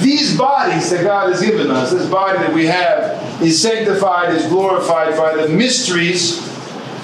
[0.01, 4.47] these bodies that God has given us, this body that we have, is sanctified, is
[4.47, 6.39] glorified by the mysteries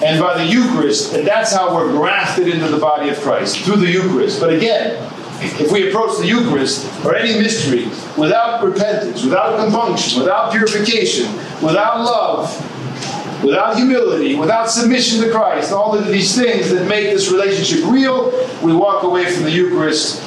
[0.02, 1.14] and by the Eucharist.
[1.14, 4.40] And that's how we're grafted into the body of Christ, through the Eucharist.
[4.40, 5.11] But again,
[5.42, 7.86] if we approach the Eucharist or any mystery
[8.18, 15.98] without repentance, without compunction, without purification, without love, without humility, without submission to Christ, all
[15.98, 18.30] of these things that make this relationship real,
[18.64, 20.22] we walk away from the Eucharist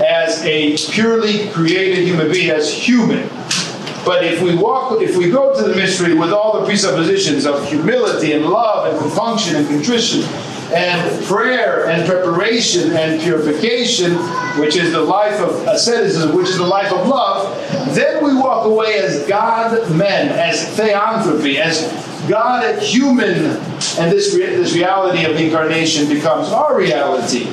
[0.00, 3.28] as a purely created human being, as human.
[4.04, 7.68] But if we walk, if we go to the mystery with all the presuppositions of
[7.68, 10.20] humility and love and compunction and contrition
[10.72, 14.14] and prayer and preparation and purification,
[14.60, 17.56] which is the life of asceticism, which is the life of love,
[17.94, 21.80] then we walk away as God men, as theanthropy, as
[22.28, 23.44] God human,
[23.98, 27.44] and this, this reality of incarnation becomes our reality.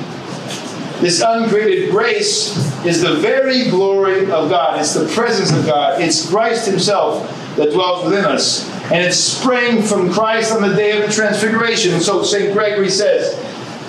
[1.00, 4.80] This uncreated grace is the very glory of God.
[4.80, 6.00] It's the presence of God.
[6.00, 8.75] It's Christ Himself that dwells within us.
[8.92, 12.00] And it sprang from Christ on the day of the transfiguration.
[12.00, 12.52] So St.
[12.52, 13.34] Gregory says,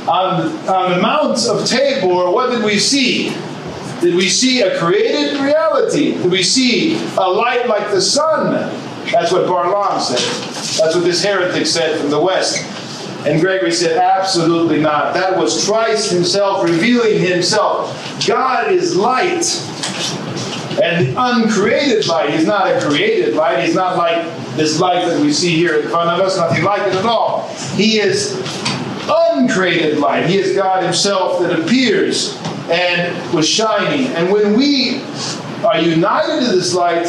[0.08, 3.30] on, on the Mount of Tabor, what did we see?
[4.02, 6.14] Did we see a created reality?
[6.14, 8.54] Did we see a light like the sun?
[9.12, 10.20] That's what Barlaam said.
[10.80, 12.64] That's what this heretic said from the West.
[13.26, 15.14] And Gregory said, absolutely not.
[15.14, 17.92] That was Christ himself revealing himself.
[18.26, 19.44] God is light.
[20.82, 23.66] And the uncreated light, he's not a created light.
[23.66, 24.24] He's not like
[24.56, 27.50] this light that we see here in front of us, nothing like it at all.
[27.76, 28.36] He is
[29.10, 30.28] uncreated light.
[30.28, 32.38] He is God himself that appears
[32.70, 34.08] and was shining.
[34.16, 35.02] And when we
[35.66, 37.06] are united to this light,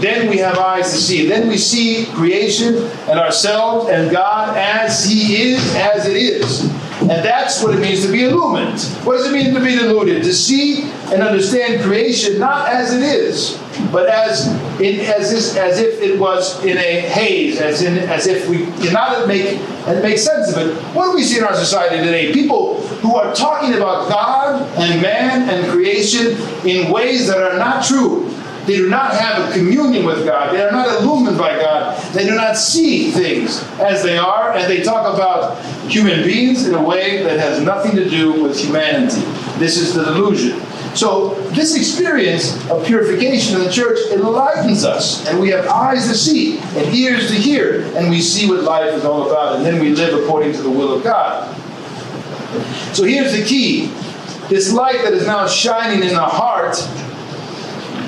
[0.00, 1.26] then we have eyes to see.
[1.26, 2.74] Then we see creation
[3.08, 6.68] and ourselves and God as He is, as it is.
[7.12, 8.80] And that's what it means to be illumined.
[9.04, 10.22] What does it mean to be deluded?
[10.22, 13.60] To see and understand creation not as it is,
[13.92, 14.46] but as
[14.80, 19.28] in, as, as if it was in a haze, as in as if we cannot
[19.28, 20.74] make and make sense of it.
[20.94, 22.32] What do we see in our society today?
[22.32, 27.84] People who are talking about God and man and creation in ways that are not
[27.84, 28.30] true.
[28.66, 30.54] They do not have a communion with God.
[30.54, 32.00] They are not illumined by God.
[32.12, 35.60] They do not see things as they are, and they talk about
[35.90, 39.20] human beings in a way that has nothing to do with humanity.
[39.58, 40.60] This is the delusion.
[40.94, 46.14] So, this experience of purification in the church enlightens us, and we have eyes to
[46.14, 49.80] see and ears to hear, and we see what life is all about, and then
[49.80, 51.48] we live according to the will of God.
[52.94, 53.86] So, here's the key
[54.48, 56.76] this light that is now shining in the heart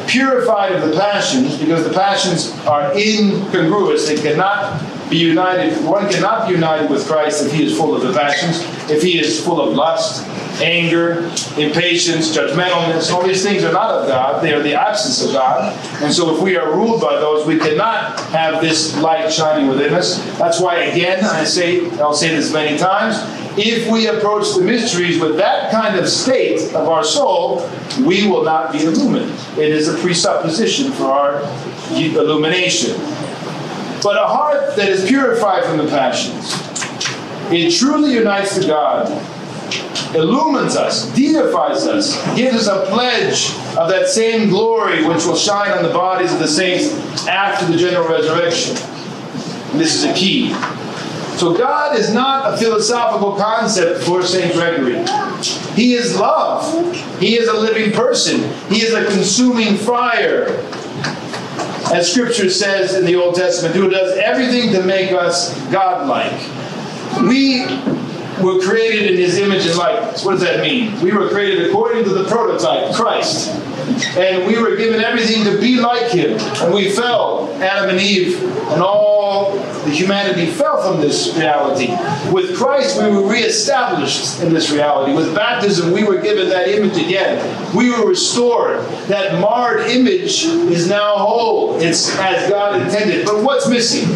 [0.07, 4.07] purified of the passions, because the passions are incongruous.
[4.09, 4.81] They cannot
[5.11, 5.85] be united.
[5.85, 9.19] One cannot be united with Christ if he is full of the passions, if he
[9.19, 10.27] is full of lust,
[10.61, 11.25] anger,
[11.57, 13.13] impatience, judgmentalness.
[13.13, 14.43] All these things are not of God.
[14.43, 15.77] They are the absence of God.
[16.03, 19.93] And so if we are ruled by those, we cannot have this light shining within
[19.95, 20.19] us.
[20.39, 23.17] That's why, again, I say, I'll say this many times,
[23.57, 27.69] if we approach the mysteries with that kind of state of our soul,
[28.05, 29.31] we will not be illumined.
[29.57, 31.43] It is a presupposition for our
[31.93, 33.01] illumination.
[34.05, 36.53] But a heart that is purified from the passions,
[37.51, 39.09] it truly unites to God,
[40.15, 45.71] illumines us, deifies us, gives us a pledge of that same glory which will shine
[45.71, 48.77] on the bodies of the saints after the general resurrection.
[49.73, 50.53] And this is a key.
[51.39, 54.53] So God is not a philosophical concept for St.
[54.53, 55.03] Gregory.
[55.75, 56.95] He is love.
[57.19, 58.41] He is a living person.
[58.69, 60.63] He is a consuming fire.
[61.93, 66.33] As Scripture says in the Old Testament, who does everything to make us godlike.
[67.23, 67.67] We
[68.43, 70.25] were created in his image and likeness.
[70.25, 71.01] What does that mean?
[71.01, 73.49] We were created according to the prototype, Christ.
[74.17, 76.39] And we were given everything to be like him.
[76.63, 79.53] And we fell, Adam and Eve, and all
[79.85, 81.89] the humanity fell from this reality.
[82.33, 85.13] With Christ, we were reestablished in this reality.
[85.13, 87.75] With baptism, we were given that image again.
[87.75, 88.81] We were restored.
[89.09, 91.77] That marred image is now whole.
[91.81, 93.27] It's as God intended.
[93.27, 94.09] But what's missing?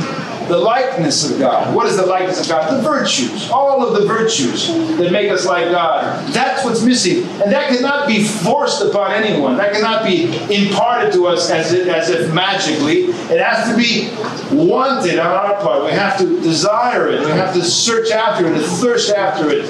[0.48, 1.74] The likeness of God.
[1.74, 2.78] What is the likeness of God?
[2.78, 3.50] The virtues.
[3.50, 6.26] All of the virtues that make us like God.
[6.32, 7.24] That's what's missing.
[7.42, 9.56] And that cannot be forced upon anyone.
[9.56, 13.04] That cannot be imparted to us as, if, as if magically.
[13.04, 14.08] It has to be
[14.54, 15.84] wanted on our part.
[15.84, 17.20] We have to desire it.
[17.20, 19.66] We have to search after it and thirst after it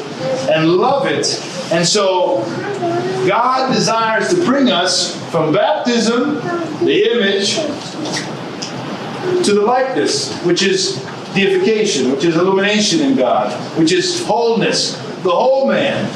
[0.50, 1.26] and love it.
[1.72, 2.42] And so
[3.28, 6.36] God desires to bring us from baptism,
[6.84, 7.56] the image,
[9.44, 11.04] to the likeness, which is
[11.34, 16.08] deification, which is illumination in God, which is wholeness, the whole man.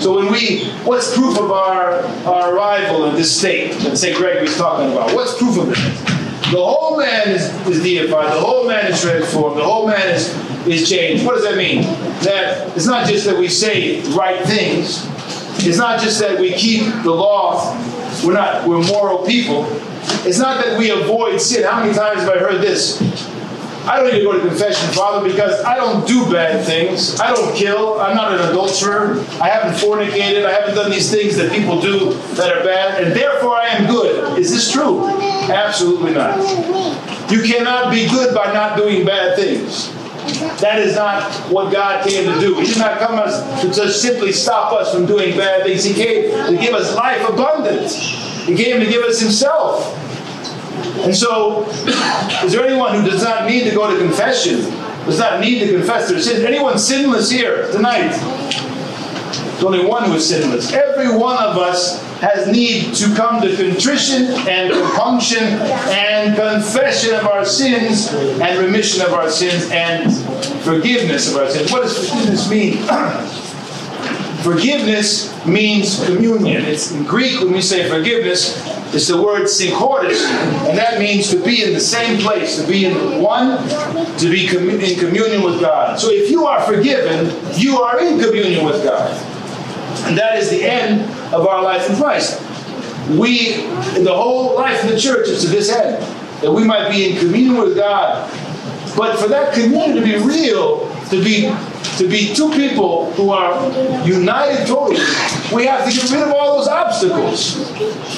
[0.00, 4.16] So when we, what's proof of our, our arrival in this state that St.
[4.16, 5.14] Gregory's talking about?
[5.14, 6.18] What's proof of that?
[6.50, 10.34] The whole man is, is deified, the whole man is transformed, the whole man is,
[10.66, 11.26] is changed.
[11.26, 11.82] What does that mean?
[12.22, 15.06] That it's not just that we say right things,
[15.66, 17.74] it's not just that we keep the law,
[18.24, 19.64] we're not, we're moral people.
[20.26, 21.64] It's not that we avoid sin.
[21.64, 23.00] How many times have I heard this?
[23.88, 27.18] I don't need to go to confession, Father, because I don't do bad things.
[27.18, 27.98] I don't kill.
[27.98, 29.24] I'm not an adulterer.
[29.40, 30.44] I haven't fornicated.
[30.44, 33.86] I haven't done these things that people do that are bad, and therefore I am
[33.86, 34.38] good.
[34.38, 35.08] Is this true?
[35.08, 36.38] Absolutely not.
[37.30, 39.90] You cannot be good by not doing bad things.
[40.60, 42.60] That is not what God came to do.
[42.60, 45.82] He did not come us to just simply stop us from doing bad things.
[45.84, 47.90] He came to give us life abundant.
[48.48, 49.94] He came to give us Himself.
[51.04, 51.66] And so,
[52.42, 54.60] is there anyone who does not need to go to confession,
[55.04, 56.40] does not need to confess their sins?
[56.40, 58.08] Anyone sinless here tonight?
[58.08, 60.72] There's only one who is sinless.
[60.72, 67.26] Every one of us has need to come to contrition and compunction and confession of
[67.26, 70.12] our sins and remission of our sins and
[70.62, 71.70] forgiveness of our sins.
[71.70, 72.78] What does forgiveness mean?
[74.42, 76.64] forgiveness means communion.
[76.64, 78.56] It's in Greek when we say forgiveness,
[78.94, 80.24] it's the word synchoresis,
[80.68, 83.58] and that means to be in the same place, to be in one,
[84.18, 85.98] to be in communion with God.
[86.00, 89.10] So if you are forgiven, you are in communion with God.
[90.06, 91.02] And that is the end
[91.34, 92.40] of our life in Christ.
[93.10, 93.62] We,
[94.02, 96.02] the whole life of the church, is to this end,
[96.42, 98.30] that we might be in communion with God.
[98.96, 101.48] But for that communion to be real, to be
[101.98, 103.52] to be two people who are
[104.06, 105.00] united totally,
[105.52, 107.56] we have to get rid of all those obstacles,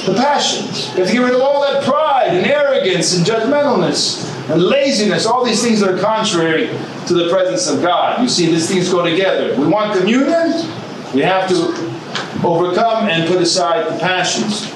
[0.05, 0.93] the passions.
[0.93, 5.25] We have to get rid of all that pride and arrogance and judgmentalness and laziness,
[5.27, 6.67] all these things that are contrary
[7.07, 8.21] to the presence of God.
[8.21, 9.59] You see, these things go together.
[9.59, 10.53] We want communion,
[11.15, 11.57] we have to
[12.47, 14.71] overcome and put aside the passions.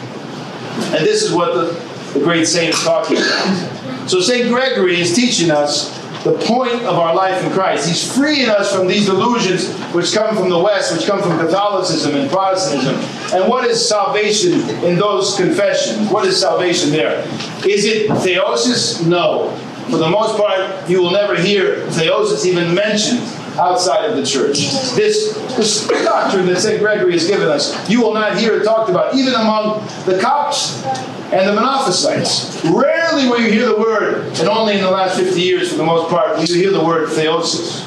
[0.94, 4.08] And this is what the, the great saint is talking about.
[4.08, 4.48] So St.
[4.48, 7.86] Gregory is teaching us the point of our life in Christ.
[7.86, 12.14] He's freeing us from these delusions which come from the West, which come from Catholicism
[12.14, 12.94] and Protestantism.
[13.38, 14.52] And what is salvation
[14.84, 16.10] in those confessions?
[16.10, 17.20] What is salvation there?
[17.68, 19.06] Is it theosis?
[19.06, 19.54] No.
[19.90, 23.20] For the most part, you will never hear theosis even mentioned
[23.58, 24.70] outside of the church.
[24.94, 26.80] This, this doctrine that St.
[26.80, 30.84] Gregory has given us, you will not hear it talked about, even among the Copts
[31.32, 32.62] and the Monophysites.
[32.64, 35.84] Rarely will you hear the word, and only in the last 50 years, for the
[35.84, 37.84] most part, will you hear the word theosis.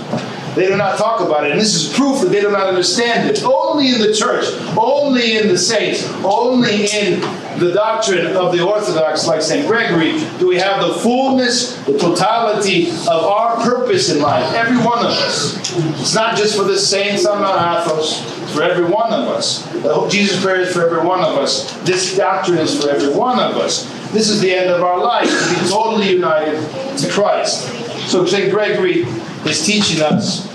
[0.58, 1.52] They do not talk about it.
[1.52, 3.44] And this is proof that they do not understand it.
[3.44, 4.46] Only in the church,
[4.76, 7.22] only in the saints, only in
[7.60, 9.68] the doctrine of the Orthodox, like St.
[9.68, 14.52] Gregory, do we have the fullness, the totality of our purpose in life.
[14.54, 15.58] Every one of us.
[16.02, 19.64] It's not just for the saints on Mount Athos, it's for every one of us.
[19.72, 21.72] The Jesus' prayer is for every one of us.
[21.82, 23.86] This doctrine is for every one of us.
[24.12, 26.60] This is the end of our life, to be totally united
[26.98, 27.68] to Christ.
[28.10, 28.52] So St.
[28.52, 29.06] Gregory
[29.50, 30.48] is teaching us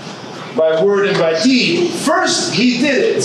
[0.55, 1.91] by word and by deed.
[1.91, 3.23] First, he did it.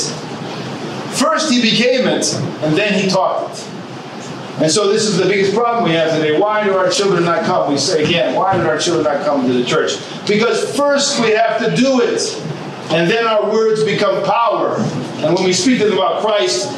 [1.17, 3.69] First, he became it, and then he taught it.
[4.61, 6.39] And so, this is the biggest problem we have today.
[6.39, 7.71] Why do our children not come?
[7.71, 9.93] We say again, why do our children not come to the church?
[10.27, 12.37] Because first we have to do it,
[12.91, 14.77] and then our words become power.
[15.25, 16.69] And when we speak to them about Christ,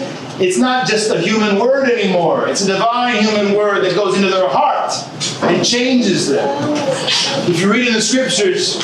[0.40, 2.48] it's not just a human word anymore.
[2.48, 4.92] It's a divine human word that goes into their heart
[5.42, 6.48] and changes them.
[7.48, 8.82] If you read in the scriptures,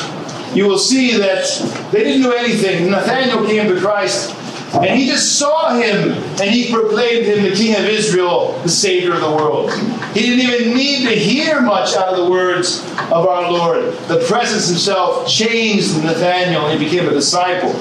[0.53, 2.91] you will see that they didn't do anything.
[2.91, 4.35] Nathanael came to Christ
[4.73, 9.13] and he just saw him and he proclaimed him the King of Israel, the Savior
[9.13, 9.73] of the world.
[10.13, 12.81] He didn't even need to hear much out of the words
[13.11, 13.93] of our Lord.
[14.07, 17.73] The presence himself changed Nathanael and he became a disciple.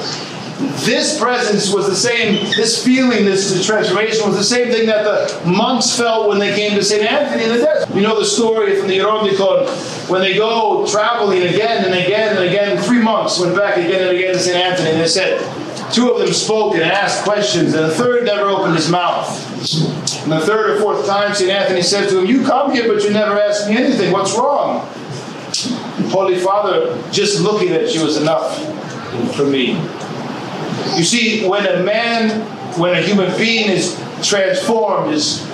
[0.59, 5.51] This presence was the same, this feeling, this transformation was the same thing that the
[5.51, 7.03] monks felt when they came to St.
[7.03, 7.95] Anthony in the desert.
[7.95, 12.47] You know the story from the Gerontikon, when they go traveling again and again and
[12.47, 14.57] again, three monks went back again and again to St.
[14.57, 15.41] Anthony and they said,
[15.93, 19.29] two of them spoke and asked questions, and the third never opened his mouth.
[20.23, 21.51] And the third or fourth time, St.
[21.51, 24.11] Anthony said to him, You come here, but you never ask me anything.
[24.11, 24.87] What's wrong?
[26.11, 28.57] Holy Father, just looking at you is enough
[29.37, 29.75] for me.
[30.97, 32.41] You see, when a man,
[32.79, 35.47] when a human being is transformed, is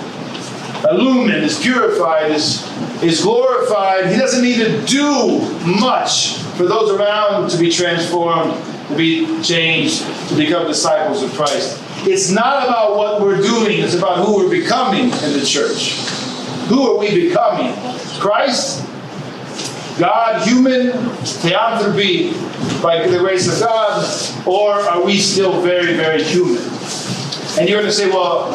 [0.89, 2.63] illumined, is purified, is,
[3.01, 5.39] is glorified, he doesn't need to do
[5.79, 8.53] much for those around to be transformed,
[8.87, 11.81] to be changed, to become disciples of Christ.
[12.05, 15.93] It's not about what we're doing, it's about who we're becoming in the church.
[16.67, 17.73] Who are we becoming?
[18.19, 18.85] Christ?
[19.99, 20.91] God human,
[21.23, 22.33] theanthropy
[22.81, 26.63] by the grace of God, or are we still very, very human?
[27.59, 28.51] And you're going to say, well,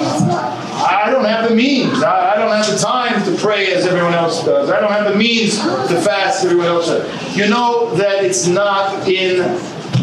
[0.85, 2.03] I don't have the means.
[2.03, 4.71] I don't have the time to pray as everyone else does.
[4.71, 7.37] I don't have the means to fast as everyone else does.
[7.37, 9.39] You know that it's not in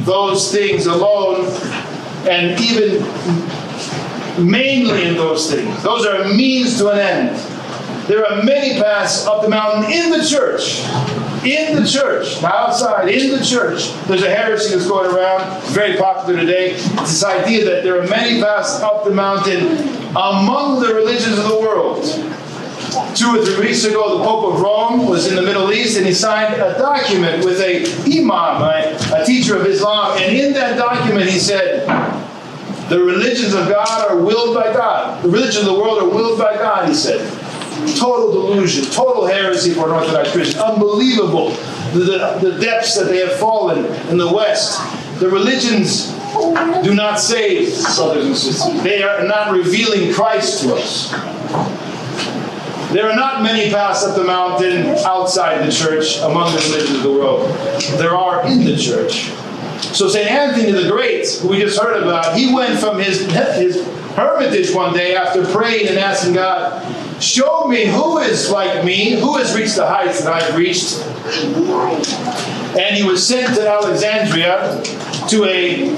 [0.06, 1.48] those things alone,
[2.30, 3.02] and even
[4.50, 5.84] mainly in those things.
[5.84, 7.55] Those are means to an end.
[8.08, 10.80] There are many paths up the mountain in the church.
[11.44, 13.92] In the church, not outside, in the church.
[14.06, 16.72] There's a heresy that's going around, very popular today.
[16.72, 21.48] It's this idea that there are many paths up the mountain among the religions of
[21.48, 22.04] the world.
[23.16, 26.06] Two or three weeks ago, the Pope of Rome was in the Middle East and
[26.06, 30.18] he signed a document with a imam, a, a teacher of Islam.
[30.18, 31.88] And in that document, he said,
[32.90, 35.24] the religions of God are willed by God.
[35.24, 37.20] The religions of the world are willed by God, he said.
[37.98, 40.62] Total delusion, total heresy for an Orthodox Christian.
[40.62, 41.56] Unbelievable
[42.00, 44.80] the, the depths that they have fallen in the West.
[45.20, 46.12] The religions
[46.84, 48.84] do not save, brothers and sisters.
[48.84, 51.12] They are not revealing Christ to us.
[52.92, 57.04] There are not many paths up the mountain outside the church among the religions of
[57.04, 57.50] the world.
[57.98, 59.32] There are in the church.
[59.96, 60.30] So St.
[60.30, 64.94] Anthony the Great, who we just heard about, he went from his, his hermitage one
[64.94, 66.82] day after praying and asking God,
[67.20, 71.02] show me who is like me, who has reached the heights that I've reached.
[72.78, 74.82] And he was sent to Alexandria
[75.30, 75.96] to a,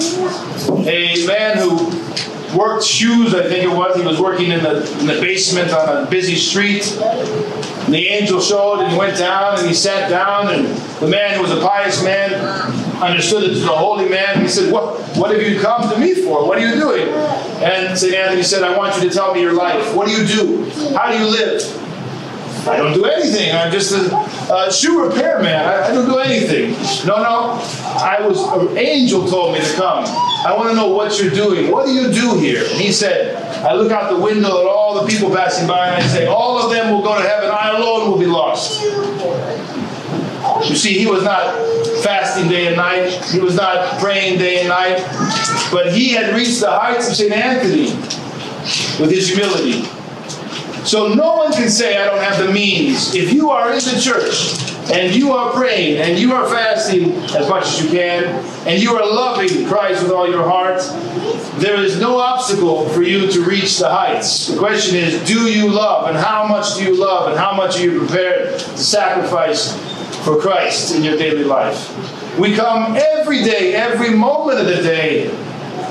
[0.87, 2.06] a man who
[2.55, 3.95] worked shoes, I think it was.
[3.97, 6.91] He was working in the, in the basement on a busy street.
[6.97, 10.67] And the angel showed and he went down and he sat down and
[10.99, 12.33] the man who was a pious man
[13.01, 14.41] understood it was a holy man.
[14.41, 16.45] He said, what, what have you come to me for?
[16.47, 17.07] What are you doing?
[17.63, 18.13] And St.
[18.13, 19.95] Anthony said, I want you to tell me your life.
[19.95, 20.69] What do you do?
[20.95, 21.86] How do you live?
[22.67, 23.55] I don't do anything.
[23.55, 25.53] I'm just a, a shoe repairman.
[25.53, 26.71] I, I, don't do anything.
[27.07, 27.61] No, no.
[27.99, 30.03] I was an angel told me to come.
[30.45, 31.71] I want to know what you're doing.
[31.71, 32.63] What do you do here?
[32.63, 36.03] And he said, I look out the window at all the people passing by and
[36.03, 37.49] I say, all of them will go to heaven.
[37.49, 38.81] I alone will be lost.
[40.69, 41.55] You see, he was not
[42.03, 43.11] fasting day and night.
[43.25, 44.97] He was not praying day and night.
[45.71, 47.31] But he had reached the heights of St.
[47.31, 47.91] Anthony
[48.99, 49.87] with his humility.
[50.87, 53.13] So no one can say, I don't have the means.
[53.13, 54.57] If you are in the church
[54.89, 58.23] and you are praying and you are fasting as much as you can
[58.65, 60.79] and you are loving Christ with all your heart,
[61.59, 64.47] there is no obstacle for you to reach the heights.
[64.47, 67.77] The question is, do you love and how much do you love and how much
[67.77, 69.73] are you prepared to sacrifice
[70.23, 72.39] for Christ in your daily life?
[72.39, 75.27] We come every day, every moment of the day.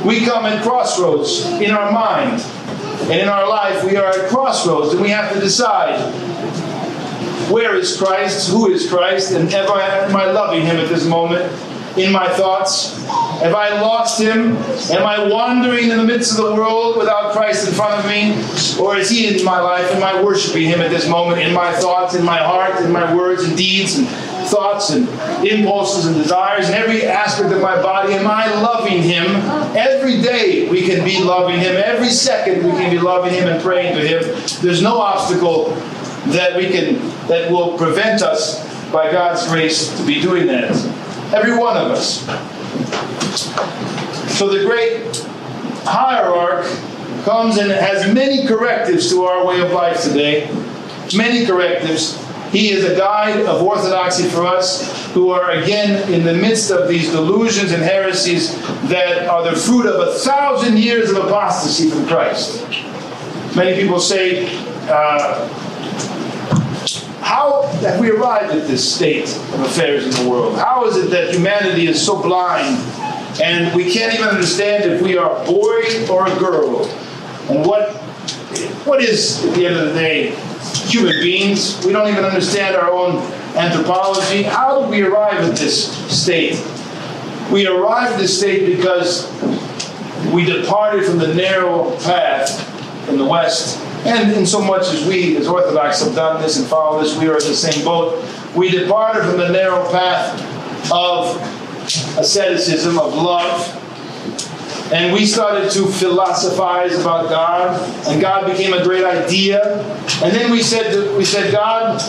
[0.07, 2.43] We come at crossroads in our mind
[3.03, 3.85] and in our life.
[3.85, 6.01] We are at crossroads and we have to decide
[7.51, 8.51] where is Christ?
[8.51, 9.33] Who is Christ?
[9.33, 11.45] And am I, am I loving him at this moment?
[11.97, 12.97] In my thoughts?
[13.41, 14.57] Have I lost him?
[14.91, 18.33] Am I wandering in the midst of the world without Christ in front of me?
[18.83, 19.91] Or is he in my life?
[19.93, 23.15] Am I worshiping him at this moment in my thoughts, in my heart, in my
[23.15, 24.07] words and deeds and
[24.47, 25.09] thoughts and
[25.47, 28.15] impulses and desires and every aspect of my body?
[28.15, 29.27] Am I loving him?
[29.77, 31.77] Every day we can be loving him.
[31.77, 34.23] Every second we can be loving him and praying to him.
[34.63, 35.71] There's no obstacle
[36.33, 40.71] that we can that will prevent us by God's grace to be doing that.
[41.35, 42.21] Every one of us.
[44.39, 45.17] So the great
[45.85, 46.67] hierarch
[47.25, 50.49] comes and has many correctives to our way of life today.
[51.17, 52.23] Many correctives.
[52.57, 56.89] He is a guide of orthodoxy for us who are again in the midst of
[56.89, 62.07] these delusions and heresies that are the fruit of a thousand years of apostasy from
[62.07, 62.67] Christ.
[63.55, 64.47] Many people say,
[64.89, 65.47] uh,
[67.21, 70.57] how have we arrived at this state of affairs in the world?
[70.57, 72.79] How is it that humanity is so blind
[73.39, 76.87] and we can't even understand if we are a boy or a girl?
[77.51, 77.93] And what,
[78.87, 80.35] what is, at the end of the day,
[80.87, 81.85] human beings?
[81.85, 83.17] We don't even understand our own
[83.57, 84.43] anthropology.
[84.43, 86.55] How did we arrive at this state?
[87.51, 89.31] We arrived at this state because
[90.33, 95.37] we departed from the narrow path in the West and in so much as we,
[95.37, 98.25] as Orthodox, have done this and followed this, we are in the same boat.
[98.55, 100.41] We departed from the narrow path
[100.93, 101.37] of
[102.17, 103.83] asceticism, of love,
[104.93, 109.83] and we started to philosophize about God, and God became a great idea.
[110.23, 112.01] And then we said, we said, God,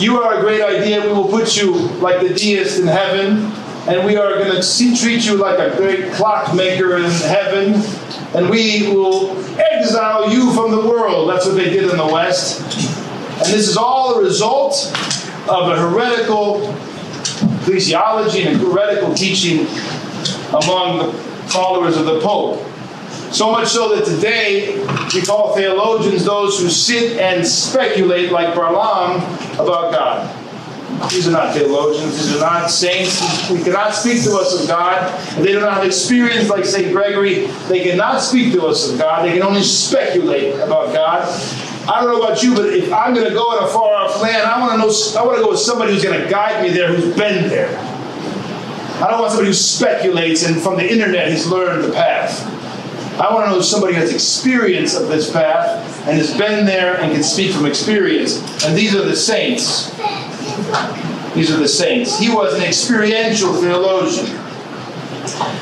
[0.00, 1.02] you are a great idea.
[1.02, 3.50] We will put you like the deist in heaven,
[3.88, 7.74] and we are going to treat you like a great clockmaker in heaven,
[8.36, 11.28] and we will exile you from the world.
[11.30, 12.60] That's what they did in the West.
[12.60, 14.92] And this is all a result
[15.48, 16.74] of a heretical
[17.66, 19.66] ecclesiology and heretical teaching
[20.54, 22.64] among the followers of the Pope.
[23.32, 24.78] So much so that today
[25.14, 29.20] we call theologians those who sit and speculate like Barlaam
[29.54, 31.10] about God.
[31.10, 32.16] These are not theologians.
[32.16, 33.50] These are not saints.
[33.50, 35.12] We cannot speak to us of God.
[35.36, 36.92] They do not have experience like St.
[36.92, 37.46] Gregory.
[37.68, 39.26] They cannot speak to us of God.
[39.26, 41.22] They can only speculate about God.
[41.88, 44.20] I don't know about you, but if I'm going to go in a far off
[44.22, 45.20] land, I want to know.
[45.20, 47.95] I want to go with somebody who's going to guide me there, who's been there.
[48.98, 52.40] I don't want somebody who speculates and from the internet has learned the path.
[53.20, 57.12] I want to know somebody has experience of this path and has been there and
[57.12, 58.38] can speak from experience.
[58.64, 59.90] And these are the saints.
[61.34, 62.18] These are the saints.
[62.18, 64.26] He was an experiential theologian.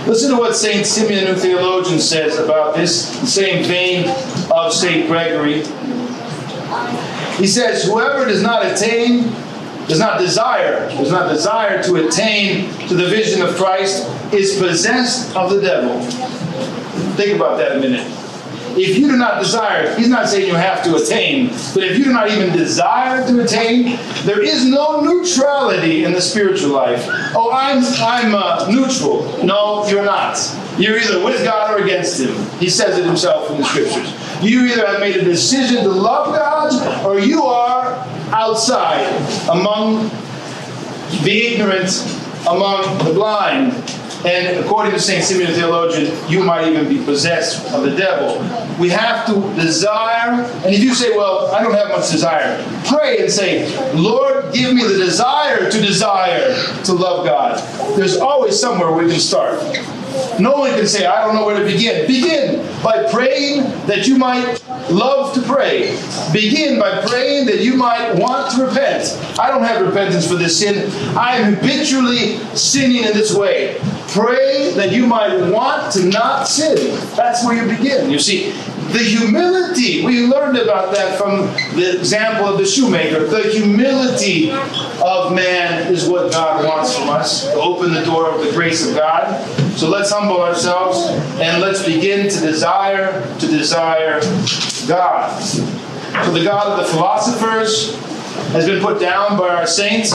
[0.06, 0.86] Listen to what St.
[0.86, 4.08] Simeon, the theologian, says about this, same vein
[4.50, 5.08] of St.
[5.08, 5.64] Gregory.
[7.36, 9.32] He says, Whoever does not attain,
[9.88, 15.34] does not desire, does not desire to attain to the vision of Christ is possessed
[15.36, 16.00] of the devil.
[17.16, 18.10] Think about that a minute.
[18.76, 22.04] If you do not desire, he's not saying you have to attain, but if you
[22.04, 27.06] do not even desire to attain, there is no neutrality in the spiritual life.
[27.36, 29.44] Oh, I'm I'm uh, neutral.
[29.44, 30.38] No, you're not.
[30.76, 32.34] You're either with God or against Him.
[32.58, 34.42] He says it himself in the scriptures.
[34.42, 37.94] You either have made a decision to love God, or you are
[38.32, 39.06] outside
[39.50, 40.08] among
[41.22, 41.90] the ignorant,
[42.48, 43.72] among the blind,
[44.26, 45.22] and according to St.
[45.22, 48.38] Simeon the theologian, you might even be possessed of the devil.
[48.80, 53.18] We have to desire, and if you say, Well, I don't have much desire, pray
[53.18, 56.54] and say, Lord, give me the desire to desire
[56.84, 57.58] to love God.
[57.98, 59.60] There's always somewhere we can start.
[60.40, 62.06] No one can say, I don't know where to begin.
[62.06, 64.60] Begin by praying that you might
[64.90, 65.98] love to pray.
[66.32, 69.18] Begin by praying that you might want to repent.
[69.38, 70.90] I don't have repentance for this sin.
[71.16, 73.80] I am habitually sinning in this way.
[74.14, 76.94] Pray that you might want to not sin.
[77.16, 78.10] That's where you begin.
[78.10, 78.52] You see,
[78.92, 81.46] the humility, we learned about that from
[81.76, 83.26] the example of the shoemaker.
[83.26, 88.44] The humility of man is what God wants from us to open the door of
[88.44, 89.44] the grace of God.
[89.76, 91.08] So let's humble ourselves
[91.40, 94.20] and let's begin to desire, to desire
[94.86, 95.42] God.
[95.42, 97.96] So the God of the philosophers
[98.52, 100.12] has been put down by our saints.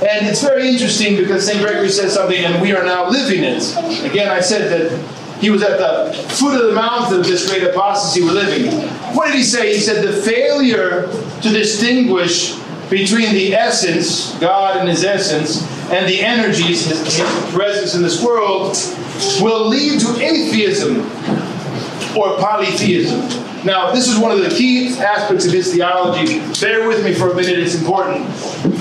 [0.00, 1.60] And it's very interesting because St.
[1.60, 3.76] Gregory says something and we are now living it.
[4.04, 7.64] Again, I said that he was at the foot of the mountain of this great
[7.64, 8.72] apostasy we're living.
[9.14, 9.74] What did he say?
[9.74, 11.08] He said the failure
[11.42, 12.56] to distinguish
[12.90, 18.22] between the essence, God and his essence, and the energies, his, his presence in this
[18.24, 18.76] world,
[19.40, 21.00] will lead to atheism
[22.16, 23.20] or polytheism.
[23.64, 26.38] Now, this is one of the key aspects of his theology.
[26.60, 28.24] Bear with me for a minute, it's important.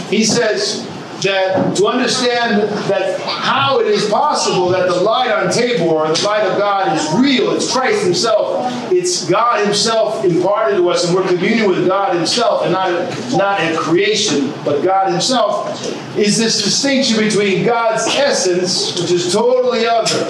[0.09, 0.87] He says,
[1.21, 6.45] that to understand that how it is possible that the light on Tabor, the light
[6.45, 7.51] of God, is real.
[7.53, 8.71] It's Christ Himself.
[8.91, 12.91] It's God Himself imparted to us, and we're communing with God Himself, and not
[13.31, 15.83] not a creation, but God Himself.
[16.17, 20.25] Is this distinction between God's essence, which is totally other,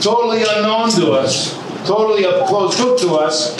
[0.00, 1.54] totally unknown to us,
[1.86, 3.58] totally up close to us,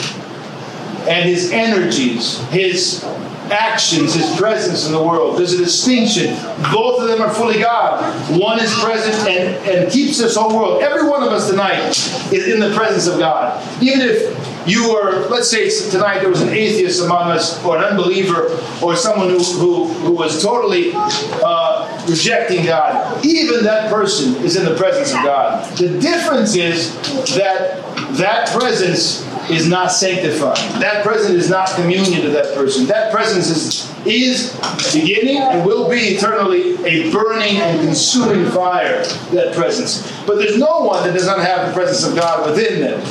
[1.06, 3.04] and His energies, His
[3.50, 5.38] actions, his presence in the world.
[5.38, 6.34] There's a distinction.
[6.72, 8.00] Both of them are fully God.
[8.38, 10.82] One is present and, and keeps this whole world.
[10.82, 11.88] Every one of us tonight
[12.32, 13.62] is in the presence of God.
[13.82, 17.84] Even if you were, let's say tonight there was an atheist among us, or an
[17.84, 24.56] unbeliever, or someone who, who, who was totally uh, rejecting God, even that person is
[24.56, 25.76] in the presence of God.
[25.78, 26.94] The difference is
[27.36, 27.82] that
[28.16, 30.58] that presence is not sanctified.
[30.80, 32.86] That presence is not communion to that person.
[32.86, 39.54] That presence is, is beginning and will be eternally a burning and consuming fire, that
[39.54, 40.10] presence.
[40.26, 43.04] But there's no one that does not have the presence of God within them.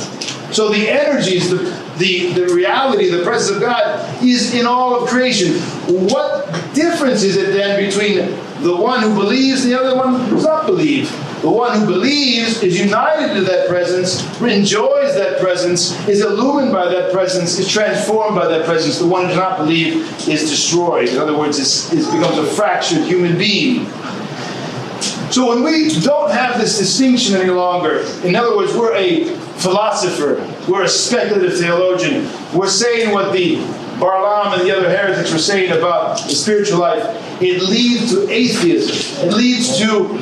[0.52, 1.58] So the energies, the,
[1.98, 5.54] the, the reality, the presence of God is in all of creation.
[5.86, 8.16] What difference is it then between
[8.62, 11.08] the one who believes and the other one who does not believe?
[11.40, 16.86] The one who believes is united to that presence, enjoys that presence, is illumined by
[16.88, 18.98] that presence, is transformed by that presence.
[18.98, 21.08] The one who does not believe is destroyed.
[21.08, 21.58] In other words,
[21.92, 23.86] it becomes a fractured human being.
[25.30, 30.44] So when we don't have this distinction any longer, in other words, we're a philosopher,
[30.68, 33.56] we're a speculative theologian, we're saying what the
[34.00, 37.02] Barlaam and the other heretics were saying about the spiritual life,
[37.40, 39.28] it leads to atheism.
[39.28, 40.18] It leads to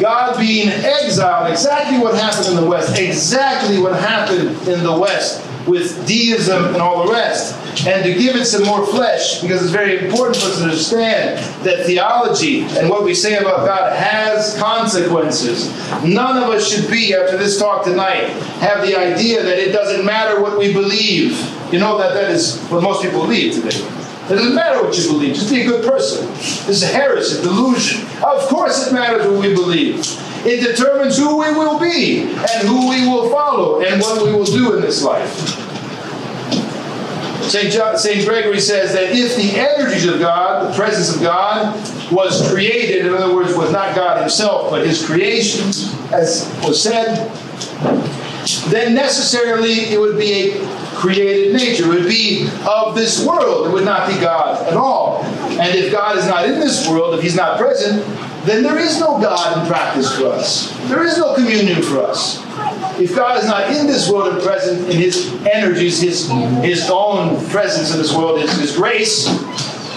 [0.00, 1.50] God being exiled.
[1.50, 2.98] Exactly what happened in the West.
[2.98, 7.56] Exactly what happened in the West with deism and all the rest.
[7.86, 11.38] and to give it some more flesh because it's very important for us to understand
[11.64, 15.70] that theology and what we say about God has consequences.
[16.02, 18.28] None of us should be, after this talk tonight,
[18.60, 21.38] have the idea that it doesn't matter what we believe.
[21.72, 23.99] You know that that is what most people believe today.
[24.30, 26.24] It doesn't matter what you believe, just be a good person.
[26.34, 28.06] This is a heresy, delusion.
[28.22, 29.98] Of course, it matters what we believe.
[30.46, 34.44] It determines who we will be and who we will follow and what we will
[34.44, 35.28] do in this life.
[37.42, 38.24] St., John, St.
[38.24, 41.74] Gregory says that if the energies of God, the presence of God,
[42.12, 45.66] was created, in other words, was not God himself, but his creation,
[46.12, 47.28] as was said,
[48.70, 51.88] then necessarily it would be a created nature.
[51.88, 53.66] Would be of this world.
[53.68, 55.24] It would not be God at all.
[55.24, 58.04] And if God is not in this world, if he's not present,
[58.44, 60.70] then there is no God in practice for us.
[60.88, 62.42] There is no communion for us.
[62.98, 66.28] If God is not in this world and present in His energies, His,
[66.62, 69.26] his own presence in this world, His, his grace,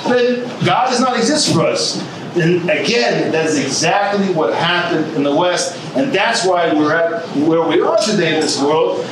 [0.07, 2.01] then God does not exist for us.
[2.35, 7.23] And again, that is exactly what happened in the West, and that's why we're at
[7.35, 9.05] where we are today in this world.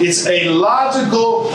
[0.00, 1.50] It's a logical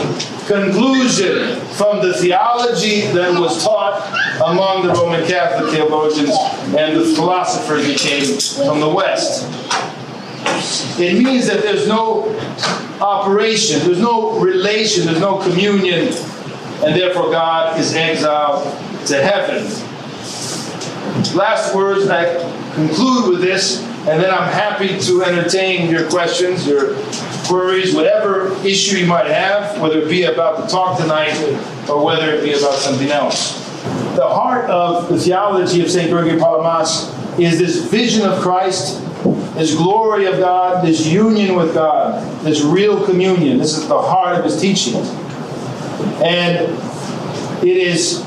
[0.46, 4.00] conclusion from the theology that was taught
[4.46, 6.30] among the Roman Catholic theologians
[6.74, 9.44] and the philosophers that came from the West.
[10.98, 12.34] It means that there's no
[13.02, 16.14] operation, there's no relation, there's no communion,
[16.82, 18.64] and therefore God is exiled
[19.06, 19.89] to heaven.
[21.34, 22.40] Last words, I
[22.74, 26.96] conclude with this, and then I'm happy to entertain your questions, your
[27.46, 31.34] queries, whatever issue you might have, whether it be about the talk tonight
[31.88, 33.58] or whether it be about something else.
[34.16, 36.10] The heart of the theology of St.
[36.10, 39.02] Gregory Palamas is this vision of Christ,
[39.54, 43.58] this glory of God, this union with God, this real communion.
[43.58, 45.08] This is the heart of his teachings.
[46.22, 46.56] And
[47.62, 48.24] it is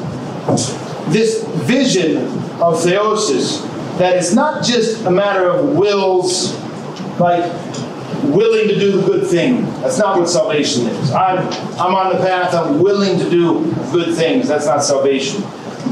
[1.07, 3.61] this vision of theosis
[3.97, 6.53] that it's not just a matter of wills,
[7.19, 7.43] like
[8.23, 9.65] willing to do the good thing.
[9.81, 11.11] That's not what salvation is.
[11.11, 11.39] I'm,
[11.79, 14.47] I'm on the path, I'm willing to do good things.
[14.47, 15.43] That's not salvation.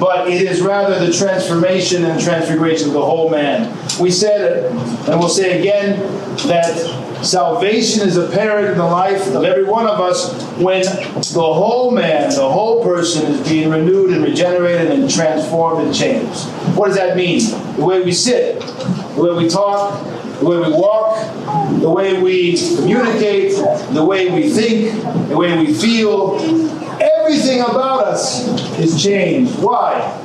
[0.01, 3.71] But it is rather the transformation and transfiguration of the whole man.
[3.99, 4.65] We said,
[5.07, 5.99] and we'll say again,
[6.47, 6.75] that
[7.23, 12.29] Salvation is apparent in the life of every one of us when the whole man,
[12.29, 16.45] the whole person is being renewed and regenerated and transformed and changed.
[16.75, 17.39] What does that mean?
[17.75, 20.03] The way we sit, the way we talk,
[20.39, 21.15] the way we walk,
[21.79, 23.53] the way we communicate,
[23.93, 26.39] the way we think, the way we feel.
[27.21, 28.47] Everything about us
[28.79, 29.61] is changed.
[29.61, 30.17] Why?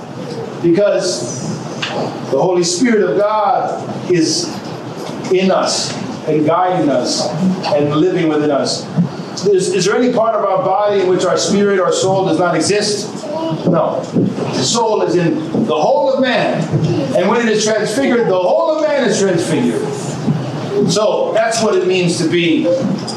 [0.62, 1.47] Because
[2.30, 4.47] the Holy Spirit of God is
[5.30, 5.94] in us
[6.26, 7.28] and guiding us
[7.66, 8.86] and living within us.
[9.47, 12.38] Is, is, there any part of our body in which our spirit, our soul does
[12.38, 13.12] not exist?
[13.66, 14.01] No.
[14.03, 15.34] The soul is in
[15.66, 16.62] the whole of man.
[17.14, 19.86] And when it is transfigured, the whole of man is transfigured.
[20.90, 22.64] So that's what it means to be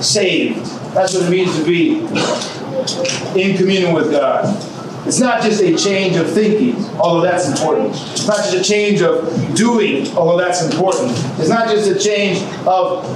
[0.01, 0.65] saved.
[0.93, 2.05] That's what it means to be
[3.35, 4.45] in communion with God.
[5.07, 7.95] It's not just a change of thinking, although that's important.
[8.11, 11.11] It's not just a change of doing, although that's important.
[11.39, 13.07] It's not just a change of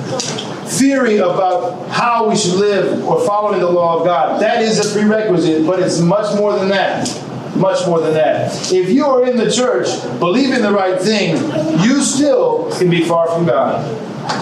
[0.72, 4.42] theory about how we should live or following the law of God.
[4.42, 7.08] That is a prerequisite, but it's much more than that.
[7.56, 8.52] Much more than that.
[8.72, 9.88] If you are in the church
[10.20, 11.36] believing the right thing,
[11.82, 13.86] you still can be far from God.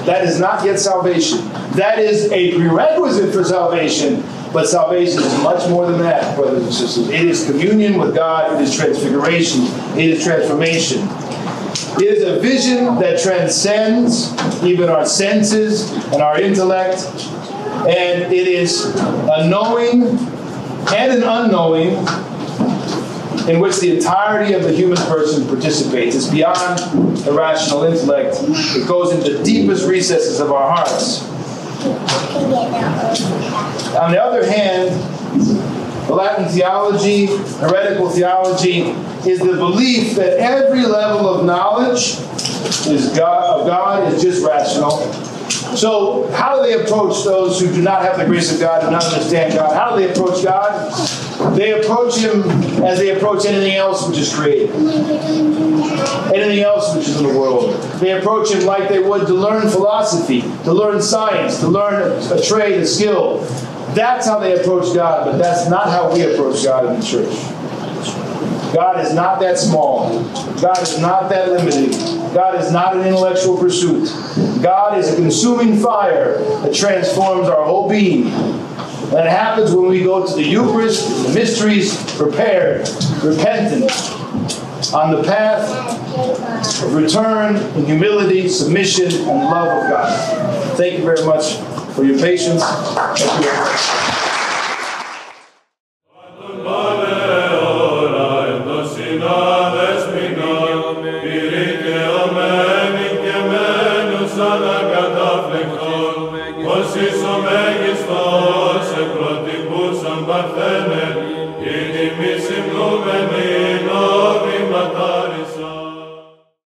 [0.05, 1.47] That is not yet salvation.
[1.73, 4.23] That is a prerequisite for salvation,
[4.53, 7.09] but salvation is much more than that, brothers and sisters.
[7.09, 9.63] It is communion with God, it is transfiguration,
[9.97, 11.07] it is transformation.
[11.97, 17.05] It is a vision that transcends even our senses and our intellect,
[17.87, 20.03] and it is a knowing
[20.93, 22.05] and an unknowing
[23.51, 26.15] in which the entirety of the human person participates.
[26.15, 26.79] It's beyond
[27.17, 28.37] the rational intellect.
[28.41, 31.27] It goes into the deepest recesses of our hearts.
[33.95, 34.89] On the other hand,
[36.07, 38.81] the Latin theology, heretical theology,
[39.27, 42.17] is the belief that every level of knowledge
[42.87, 44.91] is God, of God is just rational.
[45.75, 48.91] So, how do they approach those who do not have the grace of God, do
[48.91, 49.73] not understand God?
[49.73, 50.91] How do they approach God?
[51.55, 52.43] They approach Him
[52.83, 54.73] as they approach anything else which is created,
[56.33, 57.73] anything else which is in the world.
[57.99, 62.41] They approach Him like they would to learn philosophy, to learn science, to learn a
[62.41, 63.39] trade, a skill.
[63.93, 67.33] That's how they approach God, but that's not how we approach God in the church.
[68.73, 70.23] God is not that small.
[70.61, 71.91] God is not that limited.
[72.33, 74.09] God is not an intellectual pursuit.
[74.61, 78.25] God is a consuming fire that transforms our whole being.
[79.09, 82.87] That happens when we go to the Eucharist, the mysteries, prepared,
[83.23, 83.91] repentant,
[84.93, 85.69] on the path
[86.83, 90.77] of return in humility, submission, and love of God.
[90.77, 91.57] Thank you very much
[91.93, 92.61] for your patience.